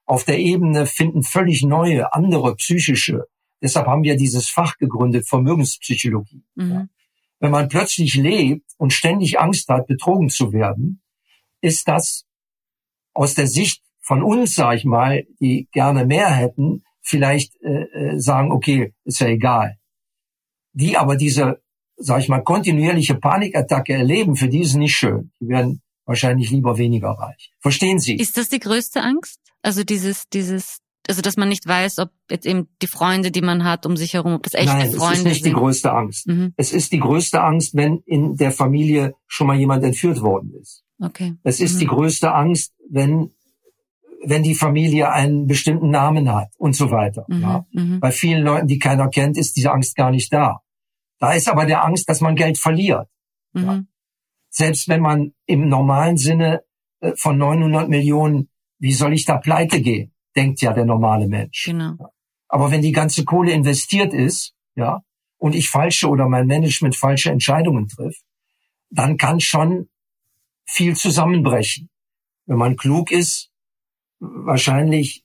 [0.05, 3.25] Auf der Ebene finden völlig neue, andere psychische
[3.61, 6.43] Deshalb haben wir dieses Fach gegründet, Vermögenspsychologie.
[6.55, 6.71] Mhm.
[6.71, 6.87] Ja.
[7.39, 11.01] Wenn man plötzlich lebt und ständig Angst hat, betrogen zu werden,
[11.61, 12.25] ist das
[13.13, 18.19] aus der Sicht von uns, sag ich mal, die gerne mehr hätten, vielleicht äh, äh
[18.19, 19.77] sagen, okay, ist ja egal.
[20.73, 21.61] Die aber diese,
[21.95, 25.31] sag ich mal, kontinuierliche Panikattacke erleben, für die ist nicht schön.
[25.39, 27.51] Die werden wahrscheinlich lieber weniger reich.
[27.59, 28.15] Verstehen Sie?
[28.15, 29.39] Ist das die größte Angst?
[29.61, 30.79] Also dieses, dieses,
[31.09, 34.13] also dass man nicht weiß, ob jetzt eben die Freunde, die man hat um sich
[34.13, 35.01] herum, ob das echte Nein, Freunde sind.
[35.01, 35.45] es ist nicht sind.
[35.45, 36.27] die größte Angst.
[36.27, 36.53] Mhm.
[36.55, 40.83] Es ist die größte Angst, wenn in der Familie schon mal jemand entführt worden ist.
[41.01, 41.33] Okay.
[41.43, 41.79] Es ist mhm.
[41.79, 43.31] die größte Angst, wenn
[44.23, 47.25] wenn die Familie einen bestimmten Namen hat und so weiter.
[47.27, 47.41] Mhm.
[47.41, 47.65] Ja.
[47.71, 47.99] Mhm.
[47.99, 50.59] Bei vielen Leuten, die keiner kennt, ist diese Angst gar nicht da.
[51.19, 53.07] Da ist aber der Angst, dass man Geld verliert.
[53.53, 53.77] Ja.
[53.77, 53.87] Mhm.
[54.49, 56.63] Selbst wenn man im normalen Sinne
[56.99, 60.13] äh, von 900 Millionen, wie soll ich da pleite gehen?
[60.35, 61.65] Denkt ja der normale Mensch.
[61.65, 61.97] Genau.
[62.47, 65.01] Aber wenn die ganze Kohle investiert ist, ja,
[65.37, 68.23] und ich falsche oder mein Management falsche Entscheidungen trifft,
[68.89, 69.89] dann kann schon
[70.65, 71.89] viel zusammenbrechen.
[72.45, 73.49] Wenn man klug ist,
[74.19, 75.23] wahrscheinlich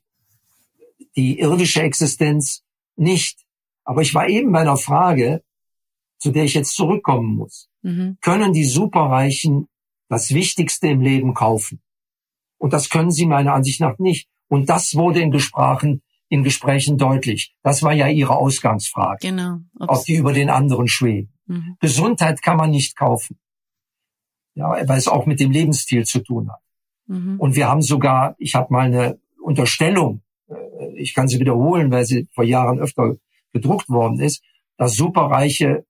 [1.17, 2.63] die irdische Existenz
[2.97, 3.45] nicht.
[3.85, 5.43] Aber ich war eben bei einer Frage,
[6.19, 7.69] zu der ich jetzt zurückkommen muss.
[7.83, 8.19] Mhm.
[8.21, 9.69] Können die Superreichen
[10.09, 11.83] das Wichtigste im Leben kaufen?
[12.59, 14.29] Und das können sie meiner Ansicht nach nicht.
[14.55, 17.57] Und das wurde in Gesprächen, in Gesprächen deutlich.
[17.65, 19.19] Das war ja ihre Ausgangsfrage.
[19.29, 19.59] Genau.
[19.81, 21.33] Ob die über den anderen schweben.
[21.47, 21.77] Mhm.
[21.81, 23.37] Gesundheit kann man nicht kaufen.
[24.55, 26.61] Ja, weil es auch mit dem Lebensstil zu tun hat.
[27.09, 27.41] Mhm.
[27.41, 30.55] Und wir haben sogar, ich habe mal eine Unterstellung, äh,
[30.95, 33.17] ich kann sie wiederholen, weil sie vor Jahren öfter
[33.53, 34.45] gedruckt worden ist,
[34.77, 35.85] dass Superreiche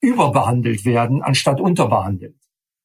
[0.00, 2.36] überbehandelt werden, anstatt unterbehandelt.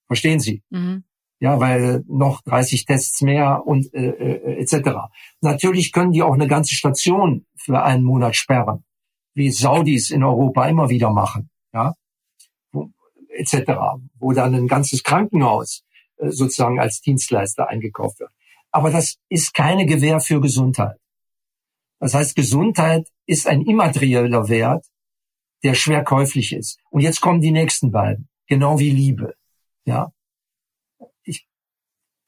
[0.06, 0.62] Verstehen Sie?
[0.70, 1.06] Mhm.
[1.40, 5.12] Ja, weil noch 30 Tests mehr und äh, äh, etc.
[5.42, 8.86] Natürlich können die auch eine ganze Station für einen Monat sperren,
[9.34, 11.94] wie Saudis in Europa immer wieder machen, ja,
[13.30, 13.72] etc.
[14.18, 15.84] Wo dann ein ganzes Krankenhaus
[16.18, 18.32] äh, sozusagen als Dienstleister eingekauft wird.
[18.72, 20.98] Aber das ist keine Gewähr für Gesundheit.
[22.00, 24.86] Das heißt, Gesundheit ist ein immaterieller Wert,
[25.64, 26.80] der schwer käuflich ist.
[26.90, 29.34] Und jetzt kommen die nächsten beiden, genau wie Liebe.
[29.86, 30.12] Ja,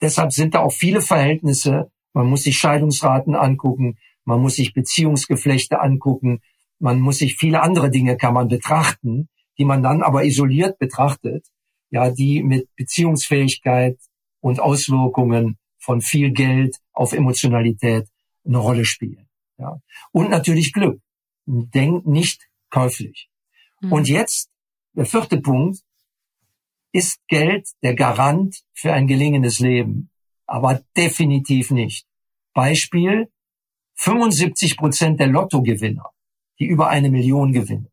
[0.01, 1.91] deshalb sind da auch viele Verhältnisse.
[2.13, 6.41] Man muss sich Scheidungsraten angucken, man muss sich Beziehungsgeflechte angucken,
[6.79, 11.47] man muss sich viele andere Dinge kann man betrachten, die man dann aber isoliert betrachtet
[11.89, 13.97] ja, die mit Beziehungsfähigkeit
[14.39, 18.07] und Auswirkungen von viel Geld auf Emotionalität
[18.45, 19.27] eine Rolle spielen.
[19.57, 19.79] Ja.
[20.11, 21.01] Und natürlich Glück.
[21.45, 23.29] Denk nicht käuflich.
[23.81, 23.93] Mhm.
[23.93, 24.49] Und jetzt,
[24.93, 25.79] der vierte Punkt,
[26.91, 30.09] ist Geld der Garant für ein gelingendes Leben,
[30.45, 32.05] aber definitiv nicht.
[32.53, 33.31] Beispiel,
[33.95, 36.11] 75 Prozent der Lottogewinner,
[36.59, 37.89] die über eine Million gewinnen,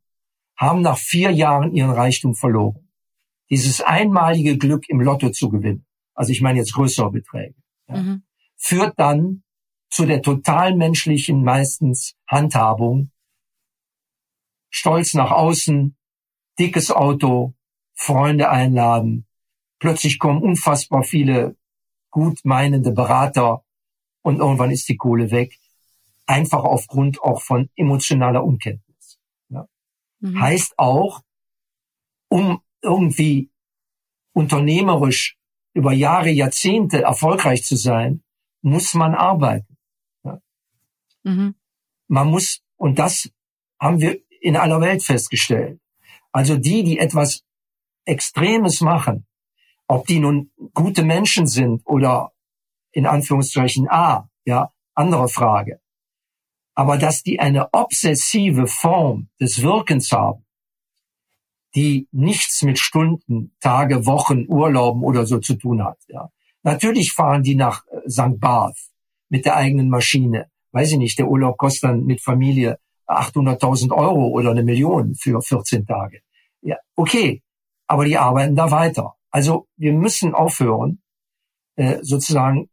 [0.56, 2.84] haben nach vier Jahren ihren Reichtum verloren
[3.50, 7.54] dieses einmalige Glück im Lotto zu gewinnen, also ich meine jetzt größere Beträge,
[7.88, 8.22] ja, mhm.
[8.56, 9.42] führt dann
[9.90, 13.10] zu der total menschlichen meistens Handhabung,
[14.70, 15.96] Stolz nach außen,
[16.58, 17.54] dickes Auto,
[17.94, 19.26] Freunde einladen,
[19.78, 21.56] plötzlich kommen unfassbar viele
[22.10, 23.64] gut meinende Berater
[24.22, 25.58] und irgendwann ist die Kohle weg,
[26.26, 29.18] einfach aufgrund auch von emotionaler Unkenntnis.
[29.48, 29.68] Ja.
[30.20, 30.40] Mhm.
[30.40, 31.22] Heißt auch,
[32.28, 33.50] um irgendwie
[34.32, 35.36] unternehmerisch
[35.72, 38.22] über Jahre, Jahrzehnte erfolgreich zu sein,
[38.62, 39.76] muss man arbeiten.
[40.22, 40.40] Ja.
[41.24, 41.54] Mhm.
[42.08, 43.30] Man muss, und das
[43.80, 45.80] haben wir in aller Welt festgestellt.
[46.32, 47.44] Also die, die etwas
[48.04, 49.26] Extremes machen,
[49.86, 52.32] ob die nun gute Menschen sind oder
[52.92, 55.80] in Anführungszeichen A, ja, andere Frage.
[56.74, 60.44] Aber dass die eine obsessive Form des Wirkens haben,
[61.74, 65.98] die nichts mit Stunden, Tage, Wochen, Urlauben oder so zu tun hat.
[66.08, 66.30] Ja.
[66.62, 68.38] Natürlich fahren die nach äh, St.
[68.38, 68.78] Barth
[69.28, 70.50] mit der eigenen Maschine.
[70.72, 75.40] Weiß ich nicht, der Urlaub kostet dann mit Familie 800.000 Euro oder eine Million für
[75.40, 76.20] 14 Tage.
[76.62, 77.42] Ja, okay,
[77.86, 79.14] aber die arbeiten da weiter.
[79.30, 81.02] Also wir müssen aufhören,
[81.76, 82.70] äh, sozusagen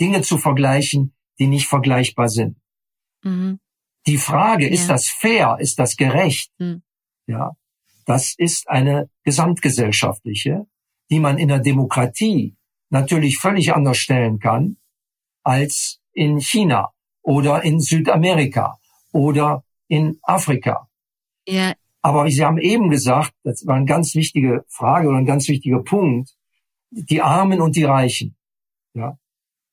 [0.00, 2.60] Dinge zu vergleichen, die nicht vergleichbar sind.
[3.22, 3.60] Mhm.
[4.06, 4.72] Die Frage, ja.
[4.72, 6.52] ist das fair, ist das gerecht?
[6.58, 6.82] Mhm.
[7.26, 7.52] Ja,
[8.06, 10.66] das ist eine gesamtgesellschaftliche,
[11.10, 12.56] die man in der Demokratie
[12.88, 14.78] natürlich völlig anders stellen kann
[15.42, 16.90] als in China
[17.22, 18.78] oder in Südamerika
[19.12, 20.88] oder in Afrika.
[21.46, 21.74] Ja.
[22.02, 25.82] Aber Sie haben eben gesagt, das war eine ganz wichtige Frage oder ein ganz wichtiger
[25.82, 26.36] Punkt,
[26.90, 28.36] die Armen und die Reichen.
[28.94, 29.18] Ja.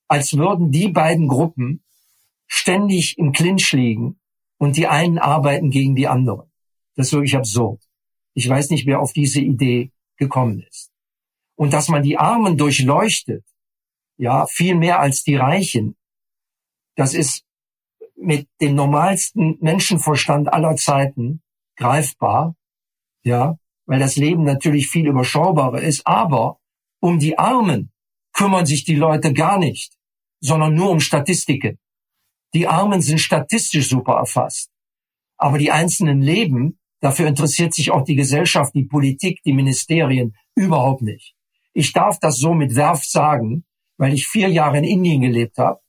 [0.08, 1.84] Als würden die beiden Gruppen
[2.48, 4.20] ständig im Clinch liegen
[4.58, 6.52] und die einen arbeiten gegen die anderen.
[6.96, 7.82] Das ist wirklich absurd.
[8.34, 10.92] Ich weiß nicht, wer auf diese Idee gekommen ist.
[11.56, 13.44] Und dass man die Armen durchleuchtet,
[14.18, 15.96] ja, viel mehr als die Reichen,
[16.96, 17.44] das ist
[18.16, 21.42] mit dem normalsten Menschenverstand aller Zeiten
[21.78, 22.56] greifbar,
[23.24, 26.60] ja, weil das Leben natürlich viel überschaubarer ist, aber
[27.00, 27.92] um die Armen
[28.34, 29.94] kümmern sich die Leute gar nicht,
[30.42, 31.80] sondern nur um Statistiken.
[32.54, 34.70] Die Armen sind statistisch super erfasst.
[35.38, 41.02] Aber die einzelnen Leben, dafür interessiert sich auch die Gesellschaft, die Politik, die Ministerien überhaupt
[41.02, 41.36] nicht.
[41.74, 43.66] Ich darf das so mit Werf sagen,
[43.98, 45.80] weil ich vier Jahre in Indien gelebt habe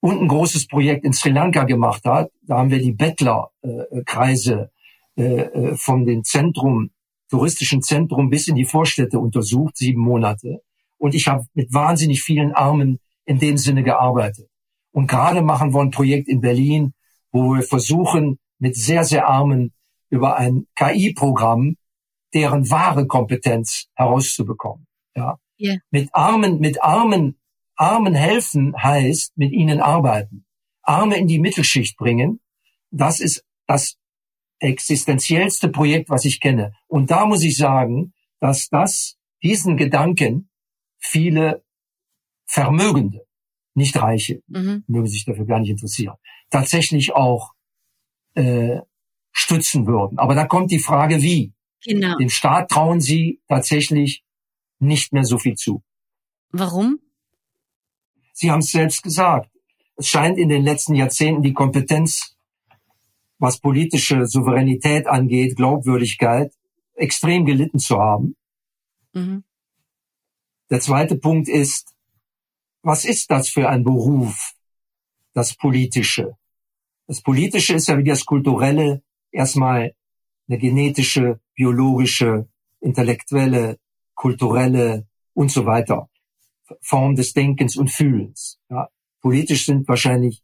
[0.00, 2.30] und ein großes Projekt in Sri Lanka gemacht hat.
[2.42, 4.70] Da haben wir die Bettlerkreise
[5.16, 6.90] äh, äh, von dem Zentrum,
[7.30, 10.62] touristischen Zentrum bis in die Vorstädte untersucht, sieben Monate.
[10.98, 14.48] Und ich habe mit wahnsinnig vielen Armen in dem Sinne gearbeitet.
[14.92, 16.94] Und gerade machen wir ein Projekt in Berlin,
[17.30, 19.72] wo wir versuchen, mit sehr, sehr Armen
[20.10, 21.76] über ein KI-Programm
[22.34, 24.86] deren wahre Kompetenz herauszubekommen.
[25.16, 25.38] Ja.
[25.60, 25.78] Yeah.
[25.90, 27.37] Mit Armen, mit Armen,
[27.78, 30.44] Armen helfen heißt mit ihnen arbeiten.
[30.82, 32.40] Arme in die Mittelschicht bringen.
[32.90, 33.96] Das ist das
[34.58, 36.72] existenziellste Projekt, was ich kenne.
[36.88, 40.50] Und da muss ich sagen, dass das, diesen Gedanken
[40.98, 41.64] viele
[42.46, 43.24] Vermögende
[43.74, 44.82] nicht Reiche, mhm.
[44.88, 46.16] mögen sich dafür gar nicht interessieren,
[46.50, 47.52] tatsächlich auch
[48.34, 48.80] äh,
[49.30, 50.18] stützen würden.
[50.18, 51.52] Aber da kommt die Frage, wie.
[51.84, 52.16] Genau.
[52.16, 54.24] Dem Staat trauen sie tatsächlich
[54.80, 55.84] nicht mehr so viel zu.
[56.50, 56.98] Warum?
[58.40, 59.50] Sie haben es selbst gesagt.
[59.96, 62.36] Es scheint in den letzten Jahrzehnten die Kompetenz,
[63.40, 66.52] was politische Souveränität angeht, Glaubwürdigkeit,
[66.94, 68.36] extrem gelitten zu haben.
[69.12, 69.42] Mhm.
[70.70, 71.96] Der zweite Punkt ist,
[72.82, 74.52] was ist das für ein Beruf,
[75.34, 76.36] das Politische?
[77.08, 79.96] Das Politische ist ja wie das Kulturelle erstmal
[80.46, 82.48] eine genetische, biologische,
[82.80, 83.80] intellektuelle,
[84.14, 86.08] kulturelle und so weiter
[86.80, 88.58] Form des Denkens und Fühlens.
[88.70, 88.88] Ja,
[89.20, 90.42] politisch sind wahrscheinlich,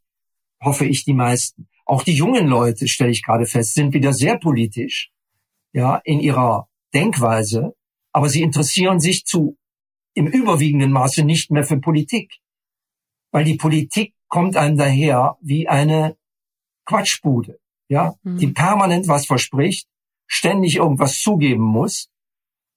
[0.60, 1.68] hoffe ich, die meisten.
[1.86, 5.10] Auch die jungen Leute, stelle ich gerade fest, sind wieder sehr politisch,
[5.72, 7.74] ja, in ihrer Denkweise,
[8.12, 9.58] aber sie interessieren sich zu
[10.14, 12.38] im überwiegenden Maße nicht mehr für Politik.
[13.32, 16.16] Weil die Politik kommt einem daher wie eine
[16.86, 17.58] Quatschbude,
[17.88, 18.38] ja, mhm.
[18.38, 19.88] die permanent was verspricht,
[20.26, 22.08] ständig irgendwas zugeben muss,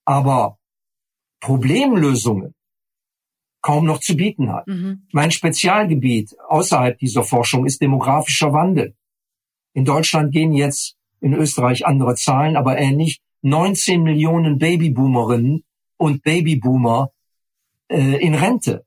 [0.05, 0.57] aber
[1.39, 2.55] Problemlösungen
[3.67, 4.65] kaum noch zu bieten hat.
[4.65, 5.07] Mhm.
[5.11, 8.95] Mein Spezialgebiet außerhalb dieser Forschung ist demografischer Wandel.
[9.73, 15.65] In Deutschland gehen jetzt in Österreich andere Zahlen, aber ähnlich 19 Millionen Babyboomerinnen
[15.97, 17.09] und Babyboomer
[17.89, 18.85] äh, in Rente.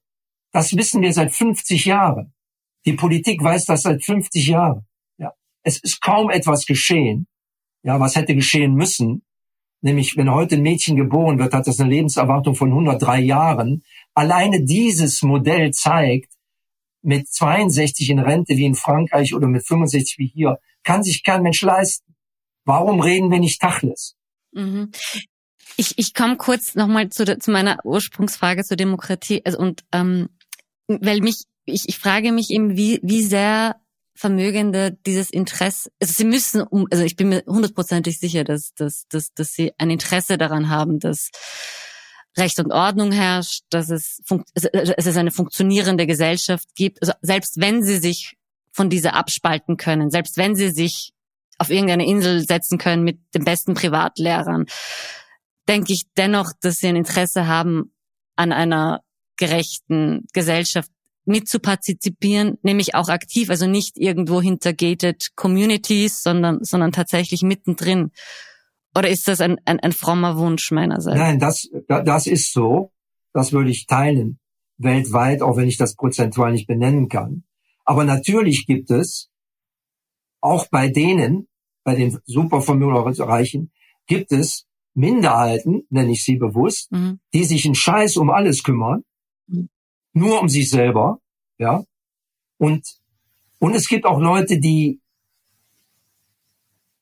[0.50, 2.32] Das wissen wir seit 50 Jahren.
[2.86, 4.86] Die Politik weiß das seit 50 Jahren.
[5.18, 5.34] Ja.
[5.62, 7.26] Es ist kaum etwas geschehen,
[7.82, 9.24] ja, was hätte geschehen müssen.
[9.82, 13.82] Nämlich, wenn heute ein Mädchen geboren wird, hat das eine Lebenserwartung von 103 Jahren.
[14.14, 16.32] Alleine dieses Modell zeigt,
[17.02, 21.42] mit 62 in Rente wie in Frankreich oder mit 65 wie hier, kann sich kein
[21.42, 22.14] Mensch leisten.
[22.64, 24.16] Warum reden wir nicht Tachles?
[24.52, 24.90] Mhm.
[25.76, 29.42] Ich, ich komme kurz nochmal zu, zu meiner Ursprungsfrage zur Demokratie.
[29.44, 30.28] Also und ähm,
[30.86, 33.76] weil mich, ich, ich frage mich eben, wie, wie sehr
[34.14, 39.06] Vermögende dieses Interesse, also sie müssen um, also ich bin mir hundertprozentig sicher, dass, dass,
[39.08, 41.30] dass, dass sie ein Interesse daran haben, dass
[42.36, 44.20] Recht und Ordnung herrscht, dass es,
[44.52, 47.02] es es eine funktionierende Gesellschaft gibt.
[47.02, 48.36] Also selbst wenn sie sich
[48.72, 51.12] von dieser abspalten können, selbst wenn sie sich
[51.58, 54.66] auf irgendeine Insel setzen können mit den besten Privatlehrern,
[55.68, 57.92] denke ich dennoch, dass sie ein Interesse haben
[58.36, 59.02] an einer
[59.36, 60.90] gerechten Gesellschaft
[61.24, 68.10] mitzupartizipieren, nämlich auch aktiv, also nicht irgendwo hinter gated Communities, sondern, sondern tatsächlich mittendrin.
[68.94, 71.18] Oder ist das ein, ein, ein frommer Wunsch meinerseits?
[71.18, 72.92] Nein, das, das ist so.
[73.32, 74.40] Das würde ich teilen.
[74.78, 77.44] Weltweit, auch wenn ich das prozentual nicht benennen kann.
[77.84, 79.30] Aber natürlich gibt es
[80.40, 81.48] auch bei denen,
[81.84, 83.70] bei den Supervermögenreichen,
[84.06, 87.20] gibt es Minderheiten, nenne ich sie bewusst, mhm.
[87.32, 89.04] die sich in Scheiß um alles kümmern,
[89.46, 89.68] mhm.
[90.12, 91.20] nur um sich selber,
[91.58, 91.84] ja.
[92.58, 92.98] Und,
[93.58, 95.00] und es gibt auch Leute, die,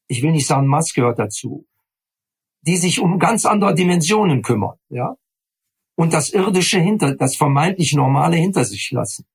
[0.07, 1.67] ich will nicht sagen, Mass gehört dazu,
[2.63, 5.17] die sich um ganz andere Dimensionen kümmern, ja.
[5.97, 9.27] Und das irdische hinter, das vermeintlich normale hinter sich lassen.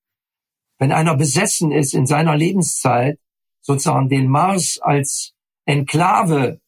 [0.77, 3.19] Wenn einer besessen ist in seiner Lebenszeit,
[3.61, 5.33] sozusagen den Mars als
[5.65, 6.61] Enklave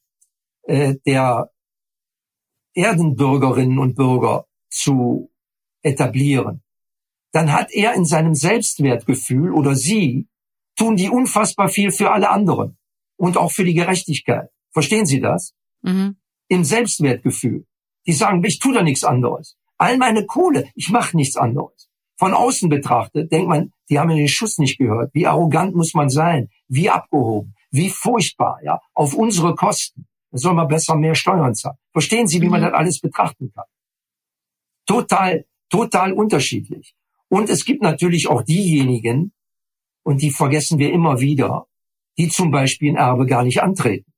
[0.64, 1.51] äh, der
[2.74, 5.32] Erdenbürgerinnen und Bürger zu
[5.82, 6.62] etablieren,
[7.32, 10.28] dann hat er in seinem Selbstwertgefühl oder sie
[10.76, 12.78] tun die unfassbar viel für alle anderen
[13.18, 14.49] und auch für die Gerechtigkeit.
[14.72, 15.53] Verstehen Sie das?
[15.82, 16.18] Mhm.
[16.48, 17.66] Im Selbstwertgefühl.
[18.06, 19.58] Die sagen, ich tue da nichts anderes.
[19.78, 21.89] All meine Kohle, ich mache nichts anderes.
[22.18, 25.14] Von außen betrachtet denkt man, die haben den Schuss nicht gehört.
[25.14, 26.50] Wie arrogant muss man sein?
[26.68, 27.56] Wie abgehoben?
[27.72, 28.80] Wie furchtbar, ja?
[28.93, 30.08] Auf unsere Kosten.
[30.32, 31.78] Da soll man besser mehr Steuern zahlen.
[31.91, 32.66] Verstehen Sie, wie man mhm.
[32.66, 33.66] das alles betrachten kann?
[34.86, 36.96] Total, total unterschiedlich.
[37.28, 39.34] Und es gibt natürlich auch diejenigen,
[40.04, 41.68] und die vergessen wir immer wieder,
[42.18, 44.12] die zum Beispiel ein Erbe gar nicht antreten.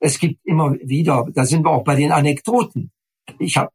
[0.00, 2.90] Es gibt immer wieder, da sind wir auch bei den Anekdoten.
[3.38, 3.70] Ich habe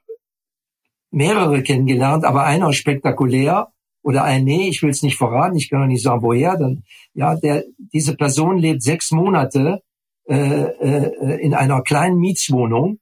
[1.11, 3.71] mehrere kennengelernt, aber einer spektakulär
[4.01, 6.84] oder ein, nee, ich will es nicht verraten, ich kann auch nicht sagen, woher, dann,
[7.13, 9.82] ja, der, diese Person lebt sechs Monate
[10.28, 12.99] äh, äh, in einer kleinen Mietswohnung,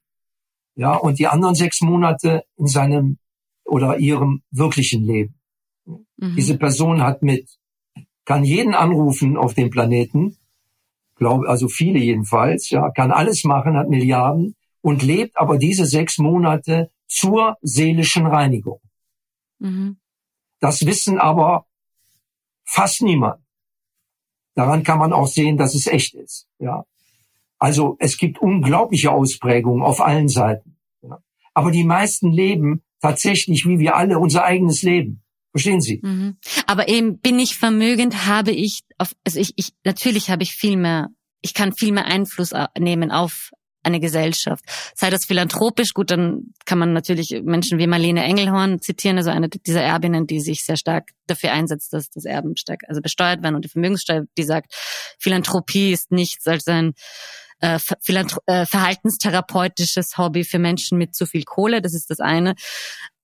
[0.76, 3.18] ja, und die anderen sechs Monate in seinem
[3.64, 5.34] oder ihrem wirklichen Leben.
[5.86, 6.36] Mhm.
[6.36, 7.48] Diese Person hat mit
[8.24, 10.36] kann jeden anrufen auf dem Planeten,
[11.16, 16.18] glaube also viele jedenfalls, ja, kann alles machen, hat Milliarden und lebt aber diese sechs
[16.18, 18.80] Monate zur seelischen Reinigung.
[19.58, 19.98] Mhm.
[20.60, 21.66] Das wissen aber
[22.64, 23.42] fast niemand.
[24.54, 26.46] Daran kann man auch sehen, dass es echt ist.
[26.58, 26.84] Ja.
[27.58, 30.76] Also es gibt unglaubliche Ausprägungen auf allen Seiten.
[31.02, 31.18] Ja.
[31.54, 35.23] Aber die meisten leben tatsächlich, wie wir alle, unser eigenes Leben.
[35.54, 36.00] Verstehen Sie?
[36.02, 36.36] Mhm.
[36.66, 40.76] Aber eben bin ich vermögend, habe ich auf, also ich, ich natürlich habe ich viel
[40.76, 41.10] mehr,
[41.42, 43.50] ich kann viel mehr Einfluss nehmen auf
[43.84, 44.64] eine Gesellschaft.
[44.96, 49.48] Sei das philanthropisch, gut, dann kann man natürlich Menschen wie Marlene Engelhorn zitieren, also eine
[49.48, 53.54] dieser Erbinnen, die sich sehr stark dafür einsetzt, dass das Erben stark also besteuert werden
[53.54, 54.74] und die Vermögenssteuer, die sagt,
[55.20, 56.94] Philanthropie ist nichts als ein
[57.60, 57.78] äh,
[58.46, 62.54] äh, verhaltenstherapeutisches Hobby für Menschen mit zu viel Kohle, das ist das eine.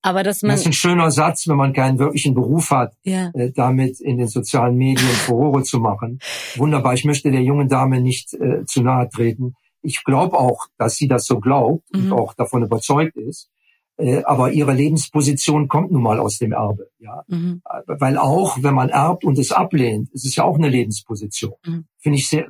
[0.03, 3.31] Aber dass man das ist ein schöner Satz, wenn man keinen wirklichen Beruf hat, ja.
[3.35, 6.21] äh, damit in den sozialen Medien Furore zu machen.
[6.57, 6.95] Wunderbar.
[6.95, 9.55] Ich möchte der jungen Dame nicht äh, zu nahe treten.
[9.83, 12.05] Ich glaube auch, dass sie das so glaubt mhm.
[12.05, 13.51] und auch davon überzeugt ist.
[13.99, 16.89] Äh, aber ihre Lebensposition kommt nun mal aus dem Erbe.
[16.99, 17.61] Ja, mhm.
[17.87, 21.53] weil auch wenn man erbt und es ablehnt, ist es ja auch eine Lebensposition.
[21.67, 21.85] Mhm.
[21.99, 22.47] Finde ich sehr,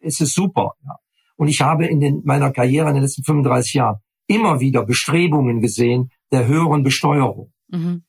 [0.00, 0.74] ist es super.
[0.84, 0.96] Ja.
[1.40, 5.62] Und ich habe in den, meiner Karriere in den letzten 35 Jahren immer wieder Bestrebungen
[5.62, 7.50] gesehen, der höheren Besteuerung.
[7.68, 8.04] Mhm.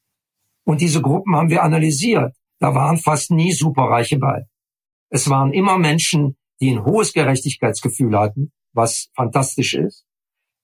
[0.65, 2.35] Und diese Gruppen haben wir analysiert.
[2.59, 4.47] Da waren fast nie Superreiche bei.
[5.09, 10.03] Es waren immer Menschen, die ein hohes Gerechtigkeitsgefühl hatten, was fantastisch ist,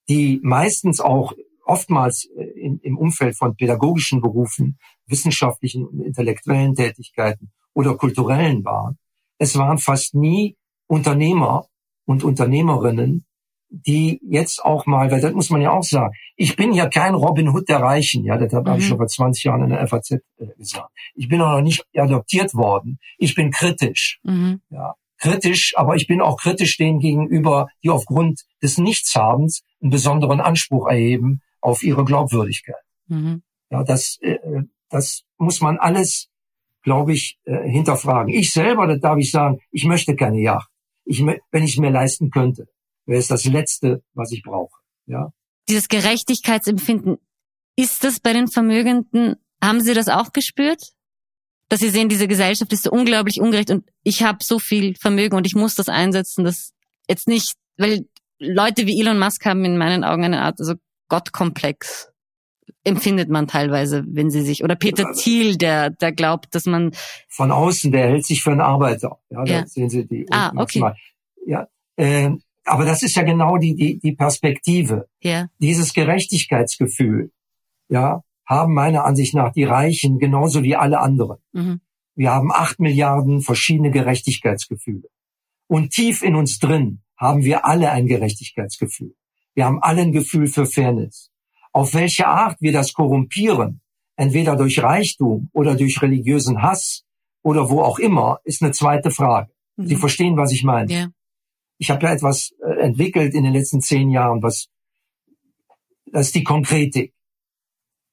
[0.10, 1.32] die meistens auch
[1.64, 8.98] oftmals äh, in, im Umfeld von pädagogischen Berufen, wissenschaftlichen und intellektuellen Tätigkeiten oder kulturellen waren.
[9.38, 10.58] Es waren fast nie
[10.88, 11.70] Unternehmer
[12.08, 13.26] und Unternehmerinnen,
[13.70, 17.14] die jetzt auch mal, weil das muss man ja auch sagen, ich bin ja kein
[17.14, 18.78] Robin Hood der Reichen, ja, das habe mhm.
[18.78, 20.22] ich schon vor 20 Jahren in der FAZ äh,
[20.58, 20.90] gesagt.
[21.16, 22.98] Ich bin auch noch nicht adoptiert worden.
[23.18, 24.62] Ich bin kritisch, mhm.
[24.70, 30.40] ja, kritisch, aber ich bin auch kritisch denen gegenüber, die aufgrund des Nichtshabens einen besonderen
[30.40, 32.76] Anspruch erheben auf ihre Glaubwürdigkeit.
[33.08, 33.44] Mhm.
[33.70, 34.38] Ja, das, äh,
[34.90, 36.30] das muss man alles,
[36.84, 38.34] glaube ich, äh, hinterfragen.
[38.34, 40.70] Ich selber, das darf ich sagen, ich möchte keine Yacht.
[41.08, 42.68] Ich, wenn ich mir leisten könnte
[43.08, 44.80] wäre es das Letzte, was ich brauche.
[45.08, 45.32] Ja.
[45.68, 47.18] Dieses Gerechtigkeitsempfinden,
[47.76, 50.82] ist das bei den Vermögenden, haben Sie das auch gespürt?
[51.70, 55.36] Dass Sie sehen, diese Gesellschaft ist so unglaublich ungerecht und ich habe so viel Vermögen
[55.36, 56.74] und ich muss das einsetzen, dass
[57.10, 58.08] jetzt nicht, weil
[58.40, 60.76] Leute wie Elon Musk haben in meinen Augen eine Art also
[61.10, 62.10] Gottkomplex
[62.88, 66.92] empfindet man teilweise, wenn sie sich oder Peter Thiel, der der glaubt, dass man
[67.28, 69.20] von außen, der hält sich für einen Arbeiter.
[69.30, 69.62] Ja, ja.
[69.62, 70.26] da sehen Sie die.
[70.32, 70.84] Ah, okay.
[71.46, 71.68] Ja,
[71.98, 72.32] äh,
[72.66, 75.08] aber das ist ja genau die, die, die Perspektive.
[75.22, 75.48] Ja.
[75.60, 77.32] Dieses Gerechtigkeitsgefühl,
[77.90, 81.38] ja, haben meiner Ansicht nach die Reichen genauso wie alle anderen.
[81.54, 81.82] Mhm.
[82.16, 85.08] Wir haben acht Milliarden verschiedene Gerechtigkeitsgefühle.
[85.68, 89.16] Und tief in uns drin haben wir alle ein Gerechtigkeitsgefühl.
[89.54, 91.30] Wir haben alle ein Gefühl für Fairness.
[91.78, 93.82] Auf welche Art wir das korrumpieren,
[94.16, 97.04] entweder durch Reichtum oder durch religiösen Hass
[97.44, 99.52] oder wo auch immer, ist eine zweite Frage.
[99.76, 99.88] Mhm.
[99.88, 100.92] Sie verstehen, was ich meine.
[100.92, 101.08] Ja
[101.78, 104.70] ich habe ja etwas äh, entwickelt in den letzten zehn Jahren, was
[106.12, 107.14] das ist die Konkretik.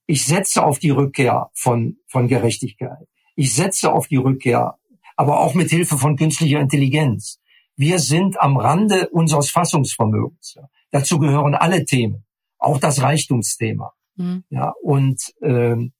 [0.06, 3.06] Ich setze auf die Rückkehr von, von Gerechtigkeit.
[3.36, 4.76] Ich setze auf die Rückkehr,
[5.16, 7.40] aber auch mit Hilfe von künstlicher Intelligenz.
[7.76, 10.58] Wir sind am Rande unseres Fassungsvermögens.
[10.90, 12.23] Dazu gehören alle Themen,
[12.64, 13.92] auch das Reichtumsthema.
[14.16, 14.44] Mhm.
[14.50, 15.92] Ja, und ähm,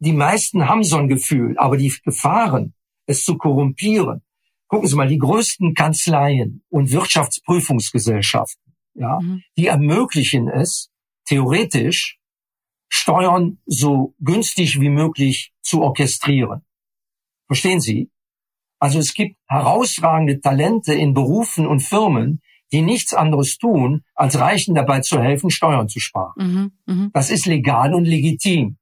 [0.00, 2.74] die meisten haben so ein Gefühl, aber die Gefahren,
[3.06, 4.22] es zu korrumpieren,
[4.68, 9.42] gucken Sie mal, die größten Kanzleien und Wirtschaftsprüfungsgesellschaften, ja, mhm.
[9.56, 10.90] die ermöglichen es,
[11.26, 12.18] theoretisch
[12.90, 16.62] Steuern so günstig wie möglich zu orchestrieren.
[17.46, 18.10] Verstehen Sie?
[18.78, 22.40] Also es gibt herausragende Talente in Berufen und Firmen,
[22.72, 26.32] die nichts anderes tun, als Reichen dabei zu helfen, Steuern zu sparen.
[26.36, 27.10] Mhm, mh.
[27.12, 28.76] Das ist legal und legitim.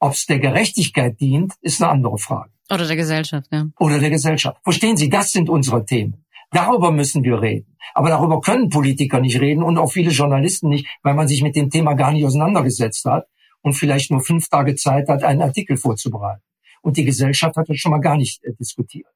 [0.00, 2.50] Ob es der Gerechtigkeit dient, ist eine andere Frage.
[2.70, 3.66] Oder der Gesellschaft, ja.
[3.78, 4.58] Oder der Gesellschaft.
[4.62, 6.24] Verstehen Sie, das sind unsere Themen.
[6.50, 7.76] Darüber müssen wir reden.
[7.94, 11.56] Aber darüber können Politiker nicht reden und auch viele Journalisten nicht, weil man sich mit
[11.56, 13.26] dem Thema gar nicht auseinandergesetzt hat
[13.62, 16.42] und vielleicht nur fünf Tage Zeit hat, einen Artikel vorzubereiten.
[16.82, 19.08] Und die Gesellschaft hat das schon mal gar nicht äh, diskutiert.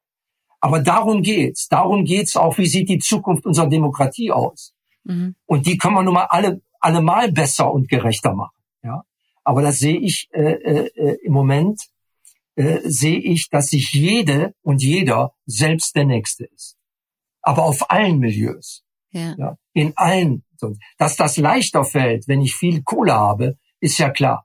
[0.60, 1.68] Aber darum geht's.
[1.68, 4.74] Darum geht's auch, wie sieht die Zukunft unserer Demokratie aus?
[5.04, 5.36] Mhm.
[5.46, 8.56] Und die können wir nun mal alle, alle mal besser und gerechter machen.
[8.82, 9.02] Ja?
[9.44, 11.80] Aber das sehe ich äh, äh, im Moment,
[12.56, 16.76] äh, sehe ich, dass sich jede und jeder selbst der Nächste ist.
[17.42, 18.82] Aber auf allen Milieus.
[19.10, 19.34] Ja.
[19.38, 19.56] ja.
[19.72, 20.44] In allen.
[20.98, 24.44] Dass das leichter fällt, wenn ich viel Kohle habe, ist ja klar.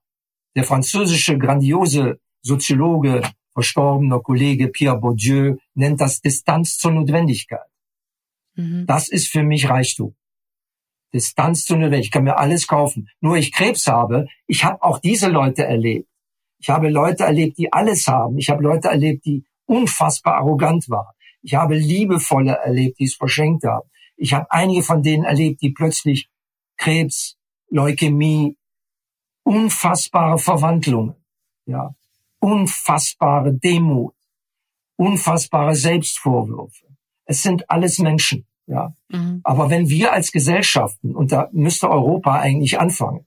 [0.56, 3.24] Der französische grandiose Soziologe,
[3.54, 7.68] verstorbener Kollege Pierre Bourdieu nennt das Distanz zur Notwendigkeit.
[8.56, 8.86] Mhm.
[8.86, 10.16] Das ist für mich Reichtum.
[11.14, 12.06] Distanz zur Notwendigkeit.
[12.06, 13.10] Ich kann mir alles kaufen.
[13.22, 16.10] Nur ich Krebs habe, ich habe auch diese Leute erlebt.
[16.60, 18.38] Ich habe Leute erlebt, die alles haben.
[18.38, 21.14] Ich habe Leute erlebt, die unfassbar arrogant waren.
[21.42, 23.90] Ich habe liebevolle erlebt, die es verschenkt haben.
[24.16, 26.30] Ich habe einige von denen erlebt, die plötzlich
[26.78, 27.38] Krebs,
[27.70, 28.58] Leukämie,
[29.44, 31.16] unfassbare Verwandlungen,
[31.66, 31.96] ja,
[32.44, 34.16] unfassbare Demut,
[34.98, 36.88] unfassbare Selbstvorwürfe.
[37.26, 38.94] Es sind alles Menschen, ja.
[39.08, 39.40] Mhm.
[39.46, 43.26] Aber wenn wir als Gesellschaften, und da müsste Europa eigentlich anfangen,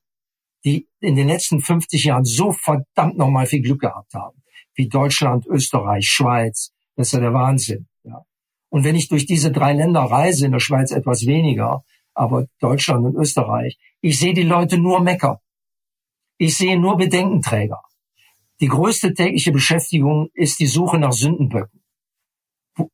[0.67, 4.43] die in den letzten 50 Jahren so verdammt nochmal viel Glück gehabt haben,
[4.75, 8.23] wie Deutschland, Österreich, Schweiz, das ist ja der Wahnsinn, ja.
[8.69, 13.07] Und wenn ich durch diese drei Länder reise, in der Schweiz etwas weniger, aber Deutschland
[13.07, 15.39] und Österreich, ich sehe die Leute nur meckern.
[16.37, 17.81] Ich sehe nur Bedenkenträger.
[18.61, 21.83] Die größte tägliche Beschäftigung ist die Suche nach Sündenböcken.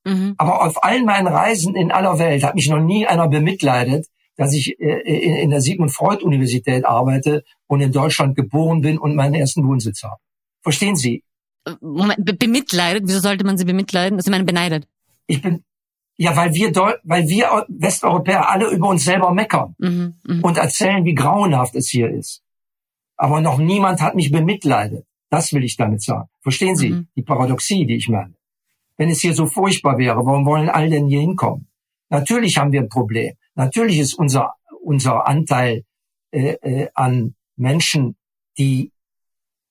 [0.04, 0.34] Mhm.
[0.38, 4.06] Aber auf allen meinen Reisen in aller Welt hat mich noch nie einer bemitleidet,
[4.36, 9.14] dass ich äh, in der Sigmund Freud Universität arbeite und in Deutschland geboren bin und
[9.14, 10.20] meinen ersten Wohnsitz habe.
[10.62, 11.24] Verstehen Sie?
[11.80, 13.04] Moment, bemitleidet?
[13.06, 14.18] Wieso sollte man sie bemitleiden?
[14.18, 14.88] Also ich meine beneidet.
[15.26, 15.64] Ich bin
[16.16, 20.40] ja, weil wir Deu weil wir Westeuropäer alle über uns selber meckern mhm, mh.
[20.42, 22.42] und erzählen, wie grauenhaft es hier ist
[23.22, 25.06] aber noch niemand hat mich bemitleidet.
[25.32, 26.28] Das will ich damit sagen.
[26.42, 27.08] Verstehen Sie mhm.
[27.16, 28.34] die Paradoxie, die ich meine?
[28.98, 31.68] Wenn es hier so furchtbar wäre, warum wollen alle denn hier hinkommen?
[32.10, 33.32] Natürlich haben wir ein Problem.
[33.54, 34.52] Natürlich ist unser,
[34.84, 35.84] unser Anteil
[36.32, 38.16] äh, äh, an Menschen,
[38.58, 38.92] die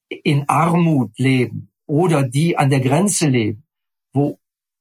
[0.10, 3.64] in Armut leben oder die an der Grenze leben,
[4.14, 4.40] wo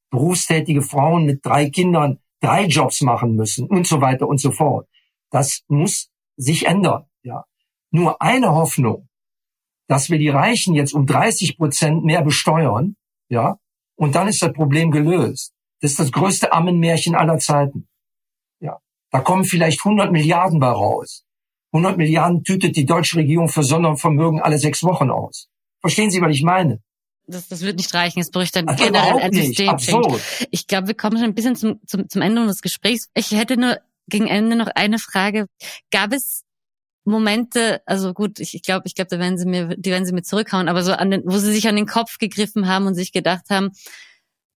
[0.08, 4.88] berufstätige Frauen mit drei Kindern drei Jobs machen müssen und so weiter und so fort.
[5.28, 6.08] Das muss
[6.38, 7.04] sich ändern.
[7.22, 7.44] Ja
[7.90, 9.08] nur eine Hoffnung,
[9.90, 12.94] dass wir die Reichen jetzt um 30 Prozent mehr besteuern,
[13.28, 13.56] ja,
[13.96, 15.52] und dann ist das Problem gelöst.
[15.80, 17.88] Das ist das größte Ammenmärchen aller Zeiten.
[18.60, 18.78] Ja,
[19.10, 21.24] da kommen vielleicht 100 Milliarden bei raus.
[21.72, 25.48] 100 Milliarden tütet die deutsche Regierung für Sondervermögen alle sechs Wochen aus.
[25.80, 26.80] Verstehen Sie, was ich meine?
[27.26, 28.20] Das, das wird nicht reichen.
[28.20, 29.76] Es bräuchte dann generell ein System.
[30.52, 33.08] Ich glaube, wir kommen schon ein bisschen zum, zum, zum Ende unseres Gesprächs.
[33.14, 33.76] Ich hätte nur
[34.06, 35.46] gegen Ende noch eine Frage.
[35.90, 36.44] Gab es
[37.04, 40.22] Momente, also gut, ich glaube, ich glaube, da werden sie mir, die werden sie mir
[40.22, 43.12] zurückhauen, aber so an den, wo sie sich an den Kopf gegriffen haben und sich
[43.12, 43.70] gedacht haben,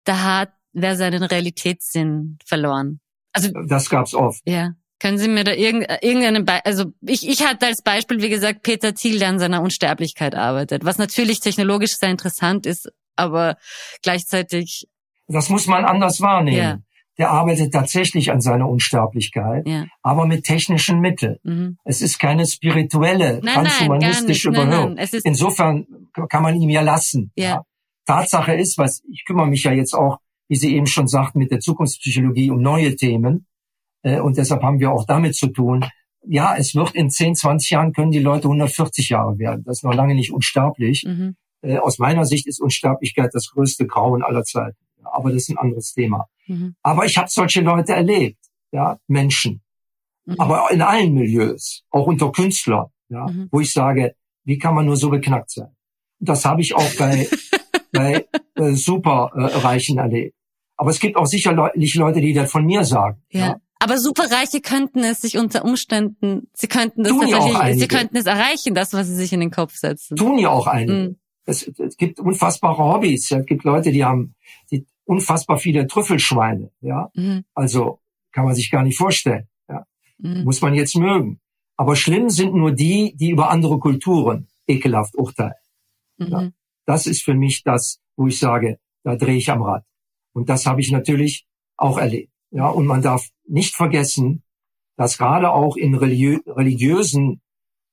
[0.05, 3.01] da hat wer seinen Realitätssinn verloren.
[3.33, 4.43] Also das gab's oft.
[4.47, 4.73] Ja.
[4.99, 8.95] Können Sie mir da irgendeinen, Be also ich, ich hatte als Beispiel, wie gesagt, Peter
[8.95, 13.57] Thiel, der an seiner Unsterblichkeit arbeitet, was natürlich technologisch sehr interessant ist, aber
[14.03, 14.87] gleichzeitig.
[15.27, 16.57] Das muss man anders wahrnehmen.
[16.57, 16.79] Ja
[17.19, 19.87] der arbeitet tatsächlich an seiner Unsterblichkeit, ja.
[20.03, 21.37] aber mit technischen Mitteln.
[21.43, 21.77] Mhm.
[21.85, 24.95] Es ist keine spirituelle, nein, transhumanistische nein, Überhöhung.
[24.95, 25.87] Nein, Insofern
[26.29, 27.31] kann man ihm ja lassen.
[27.37, 27.45] Ja.
[27.45, 27.63] ja.
[28.07, 31.51] Tatsache ist, was ich kümmere mich ja jetzt auch, wie Sie eben schon sagten, mit
[31.51, 33.47] der Zukunftspsychologie um neue Themen.
[34.03, 35.85] Äh, und deshalb haben wir auch damit zu tun.
[36.25, 39.65] Ja, es wird in 10, 20 Jahren können die Leute 140 Jahre werden.
[39.65, 41.05] Das ist noch lange nicht unsterblich.
[41.07, 41.37] Mhm.
[41.63, 44.77] Äh, aus meiner Sicht ist Unsterblichkeit das größte Grauen aller Zeiten.
[45.13, 46.27] Aber das ist ein anderes Thema.
[46.47, 46.75] Mhm.
[46.83, 48.39] Aber ich habe solche Leute erlebt,
[48.73, 49.63] ja, Menschen.
[50.25, 50.37] Mhm.
[50.39, 53.49] Aber in allen Milieus, auch unter Künstlern, ja, mhm.
[53.51, 55.75] wo ich sage, wie kann man nur so beknackt sein?
[56.21, 57.29] Und das habe ich auch bei,
[57.93, 60.37] bei äh, Superreichen äh, erlebt.
[60.77, 63.23] Aber es gibt auch sicherlich Leute, die das von mir sagen.
[63.31, 63.41] Ja.
[63.41, 63.61] ja.
[63.79, 68.77] Aber Superreiche könnten es sich unter Umständen, sie könnten das tatsächlich, sie könnten es erreichen,
[68.77, 70.17] das, was sie sich in den Kopf setzen.
[70.17, 70.93] Tun ja auch einige.
[70.93, 71.17] Mhm.
[71.45, 73.33] Es, es, gibt unfassbare Hobbys.
[73.33, 74.37] Es gibt Leute, die haben,
[74.71, 76.71] die unfassbar viele Trüffelschweine.
[76.81, 77.45] Ja, mhm.
[77.55, 78.01] also
[78.33, 79.49] kann man sich gar nicht vorstellen.
[79.69, 79.87] Ja?
[80.19, 80.45] Mhm.
[80.45, 81.41] Muss man jetzt mögen.
[81.77, 85.55] Aber schlimm sind nur die, die über andere Kulturen ekelhaft urteilen.
[86.19, 86.29] Mhm.
[86.29, 86.51] Ja?
[86.87, 89.85] Das ist für mich das, wo ich sage, da drehe ich am Rad.
[90.33, 91.47] Und das habe ich natürlich
[91.77, 92.33] auch erlebt.
[92.51, 94.43] Ja, und man darf nicht vergessen,
[94.97, 97.41] dass gerade auch in religiö religiösen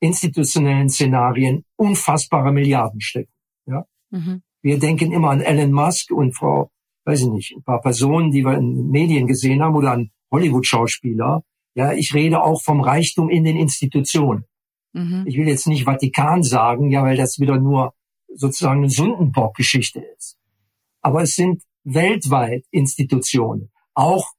[0.01, 3.33] institutionellen Szenarien unfassbare Milliarden stecken.
[3.65, 3.85] Ja?
[4.09, 4.43] Mhm.
[4.61, 6.71] Wir denken immer an Elon Musk und Frau,
[7.09, 11.43] weiß ich nicht, ein paar Personen, die wir in Medien gesehen haben oder an Hollywood-Schauspieler.
[11.73, 14.45] Ja, ich rede auch vom Reichtum in den Institutionen.
[14.93, 15.23] Mhm.
[15.25, 17.93] Ich will jetzt nicht Vatikan sagen, ja, weil das wieder nur
[18.31, 20.37] sozusagen eine Sündenbock-Geschichte ist.
[21.01, 24.33] Aber es sind weltweit Institutionen, auch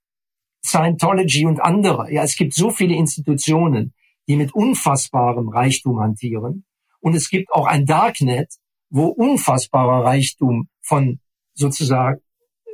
[0.65, 2.13] Scientology und andere.
[2.13, 3.95] Ja, es gibt so viele Institutionen,
[4.29, 6.65] die mit unfassbarem Reichtum hantieren.
[7.01, 8.53] Und es gibt auch ein Darknet,
[8.91, 11.19] wo unfassbarer Reichtum von
[11.55, 12.21] sozusagen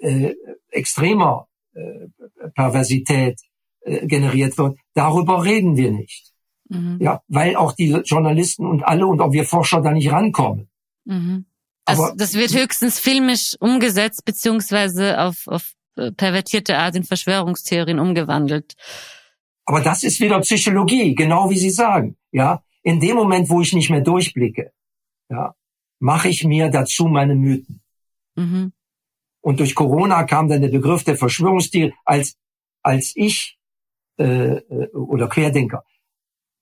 [0.01, 0.34] äh,
[0.70, 2.09] extremer äh,
[2.55, 3.40] Perversität
[3.80, 4.78] äh, generiert wird.
[4.94, 6.32] Darüber reden wir nicht.
[6.68, 6.99] Mhm.
[7.01, 10.68] Ja, weil auch die Journalisten und alle und auch wir Forscher da nicht rankommen.
[11.05, 11.47] Mhm.
[11.84, 18.01] Das, Aber, das wird höchstens filmisch umgesetzt, beziehungsweise auf, auf äh, pervertierte Art in Verschwörungstheorien
[18.01, 18.74] umgewandelt.
[19.64, 22.16] Aber das ist wieder Psychologie, genau wie Sie sagen.
[22.32, 24.72] Ja, in dem Moment, wo ich nicht mehr durchblicke,
[25.28, 25.55] ja,
[25.99, 27.82] mache ich mir dazu meine Mythen.
[28.34, 28.72] Mhm.
[29.47, 32.34] Und durch Corona kam dann der Begriff der Verschwörungstheorie als
[32.82, 33.57] als ich
[34.18, 35.84] äh, äh oder Querdenker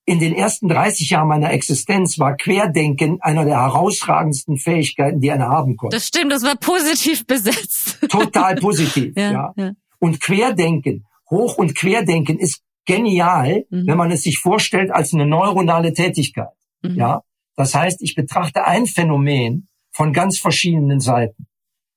[0.05, 5.49] in den ersten 30 Jahren meiner Existenz war Querdenken einer der herausragendsten Fähigkeiten, die einer
[5.49, 5.97] haben konnte.
[5.97, 8.07] Das stimmt, das war positiv besetzt.
[8.11, 9.53] Total positiv, ja, ja.
[9.57, 9.73] ja.
[9.99, 13.87] Und Querdenken, Hoch- und Querdenken ist genial, mhm.
[13.87, 16.53] wenn man es sich vorstellt als eine neuronale Tätigkeit.
[16.83, 16.97] Mhm.
[16.97, 17.23] Ja,
[17.57, 21.47] das heißt, ich betrachte ein Phänomen von ganz verschiedenen Seiten.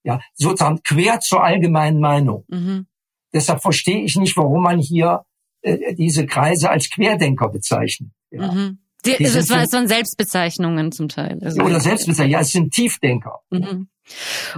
[0.08, 2.46] Ja, sozusagen quer zur allgemeinen Meinung.
[2.48, 2.88] Mhm.
[3.34, 5.26] Deshalb verstehe ich nicht, warum man hier
[5.62, 8.14] äh, diese Kreise als Querdenker bezeichnen.
[8.32, 8.54] Ja.
[8.54, 8.80] Mhm.
[9.06, 11.40] Die, die es waren Selbstbezeichnungen zum Teil.
[11.44, 13.42] Also, oder Selbstbezeichnungen, ja, es sind Tiefdenker.
[13.50, 13.90] Mhm.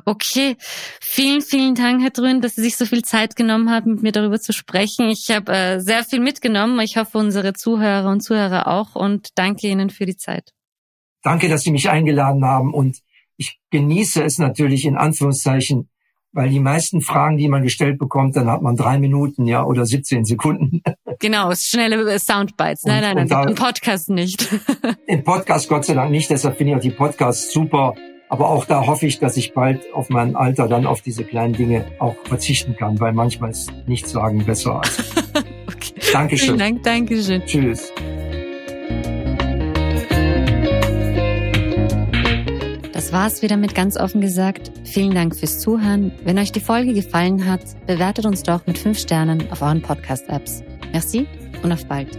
[0.06, 0.56] Okay,
[1.02, 4.12] vielen, vielen Dank, Herr Drün, dass Sie sich so viel Zeit genommen haben, mit mir
[4.12, 5.10] darüber zu sprechen.
[5.10, 6.80] Ich habe äh, sehr viel mitgenommen.
[6.82, 10.54] Ich hoffe, unsere Zuhörer und Zuhörer auch und danke Ihnen für die Zeit.
[11.24, 13.02] Danke, dass Sie mich eingeladen haben und
[13.40, 15.90] ich genieße es natürlich in Anführungszeichen,
[16.34, 19.86] weil die meisten Fragen, die man gestellt bekommt, dann hat man drei Minuten, ja, oder
[19.86, 20.82] 17 Sekunden.
[21.22, 22.84] Genau, schnelle Soundbites.
[22.86, 24.48] Nein, und, nein, nein, da, im Podcast nicht.
[25.06, 27.94] Im Podcast Gott sei Dank nicht, deshalb finde ich auch die Podcasts super.
[28.30, 31.56] Aber auch da hoffe ich, dass ich bald auf mein Alter dann auf diese kleinen
[31.56, 34.98] Dinge auch verzichten kann, weil manchmal ist nichts sagen besser als.
[35.68, 35.94] okay.
[36.14, 36.46] Dankeschön.
[36.46, 37.46] Vielen Dank, Dankeschön.
[37.46, 37.92] Tschüss.
[43.10, 44.72] Das war's wieder mit ganz offen gesagt.
[44.84, 46.12] Vielen Dank fürs Zuhören.
[46.26, 50.62] Wenn euch die Folge gefallen hat, bewertet uns doch mit fünf Sternen auf euren Podcast-Apps.
[50.92, 51.26] Merci
[51.64, 52.16] und auf bald.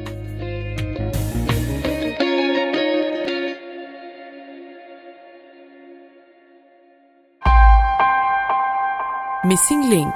[9.44, 10.14] Missing Link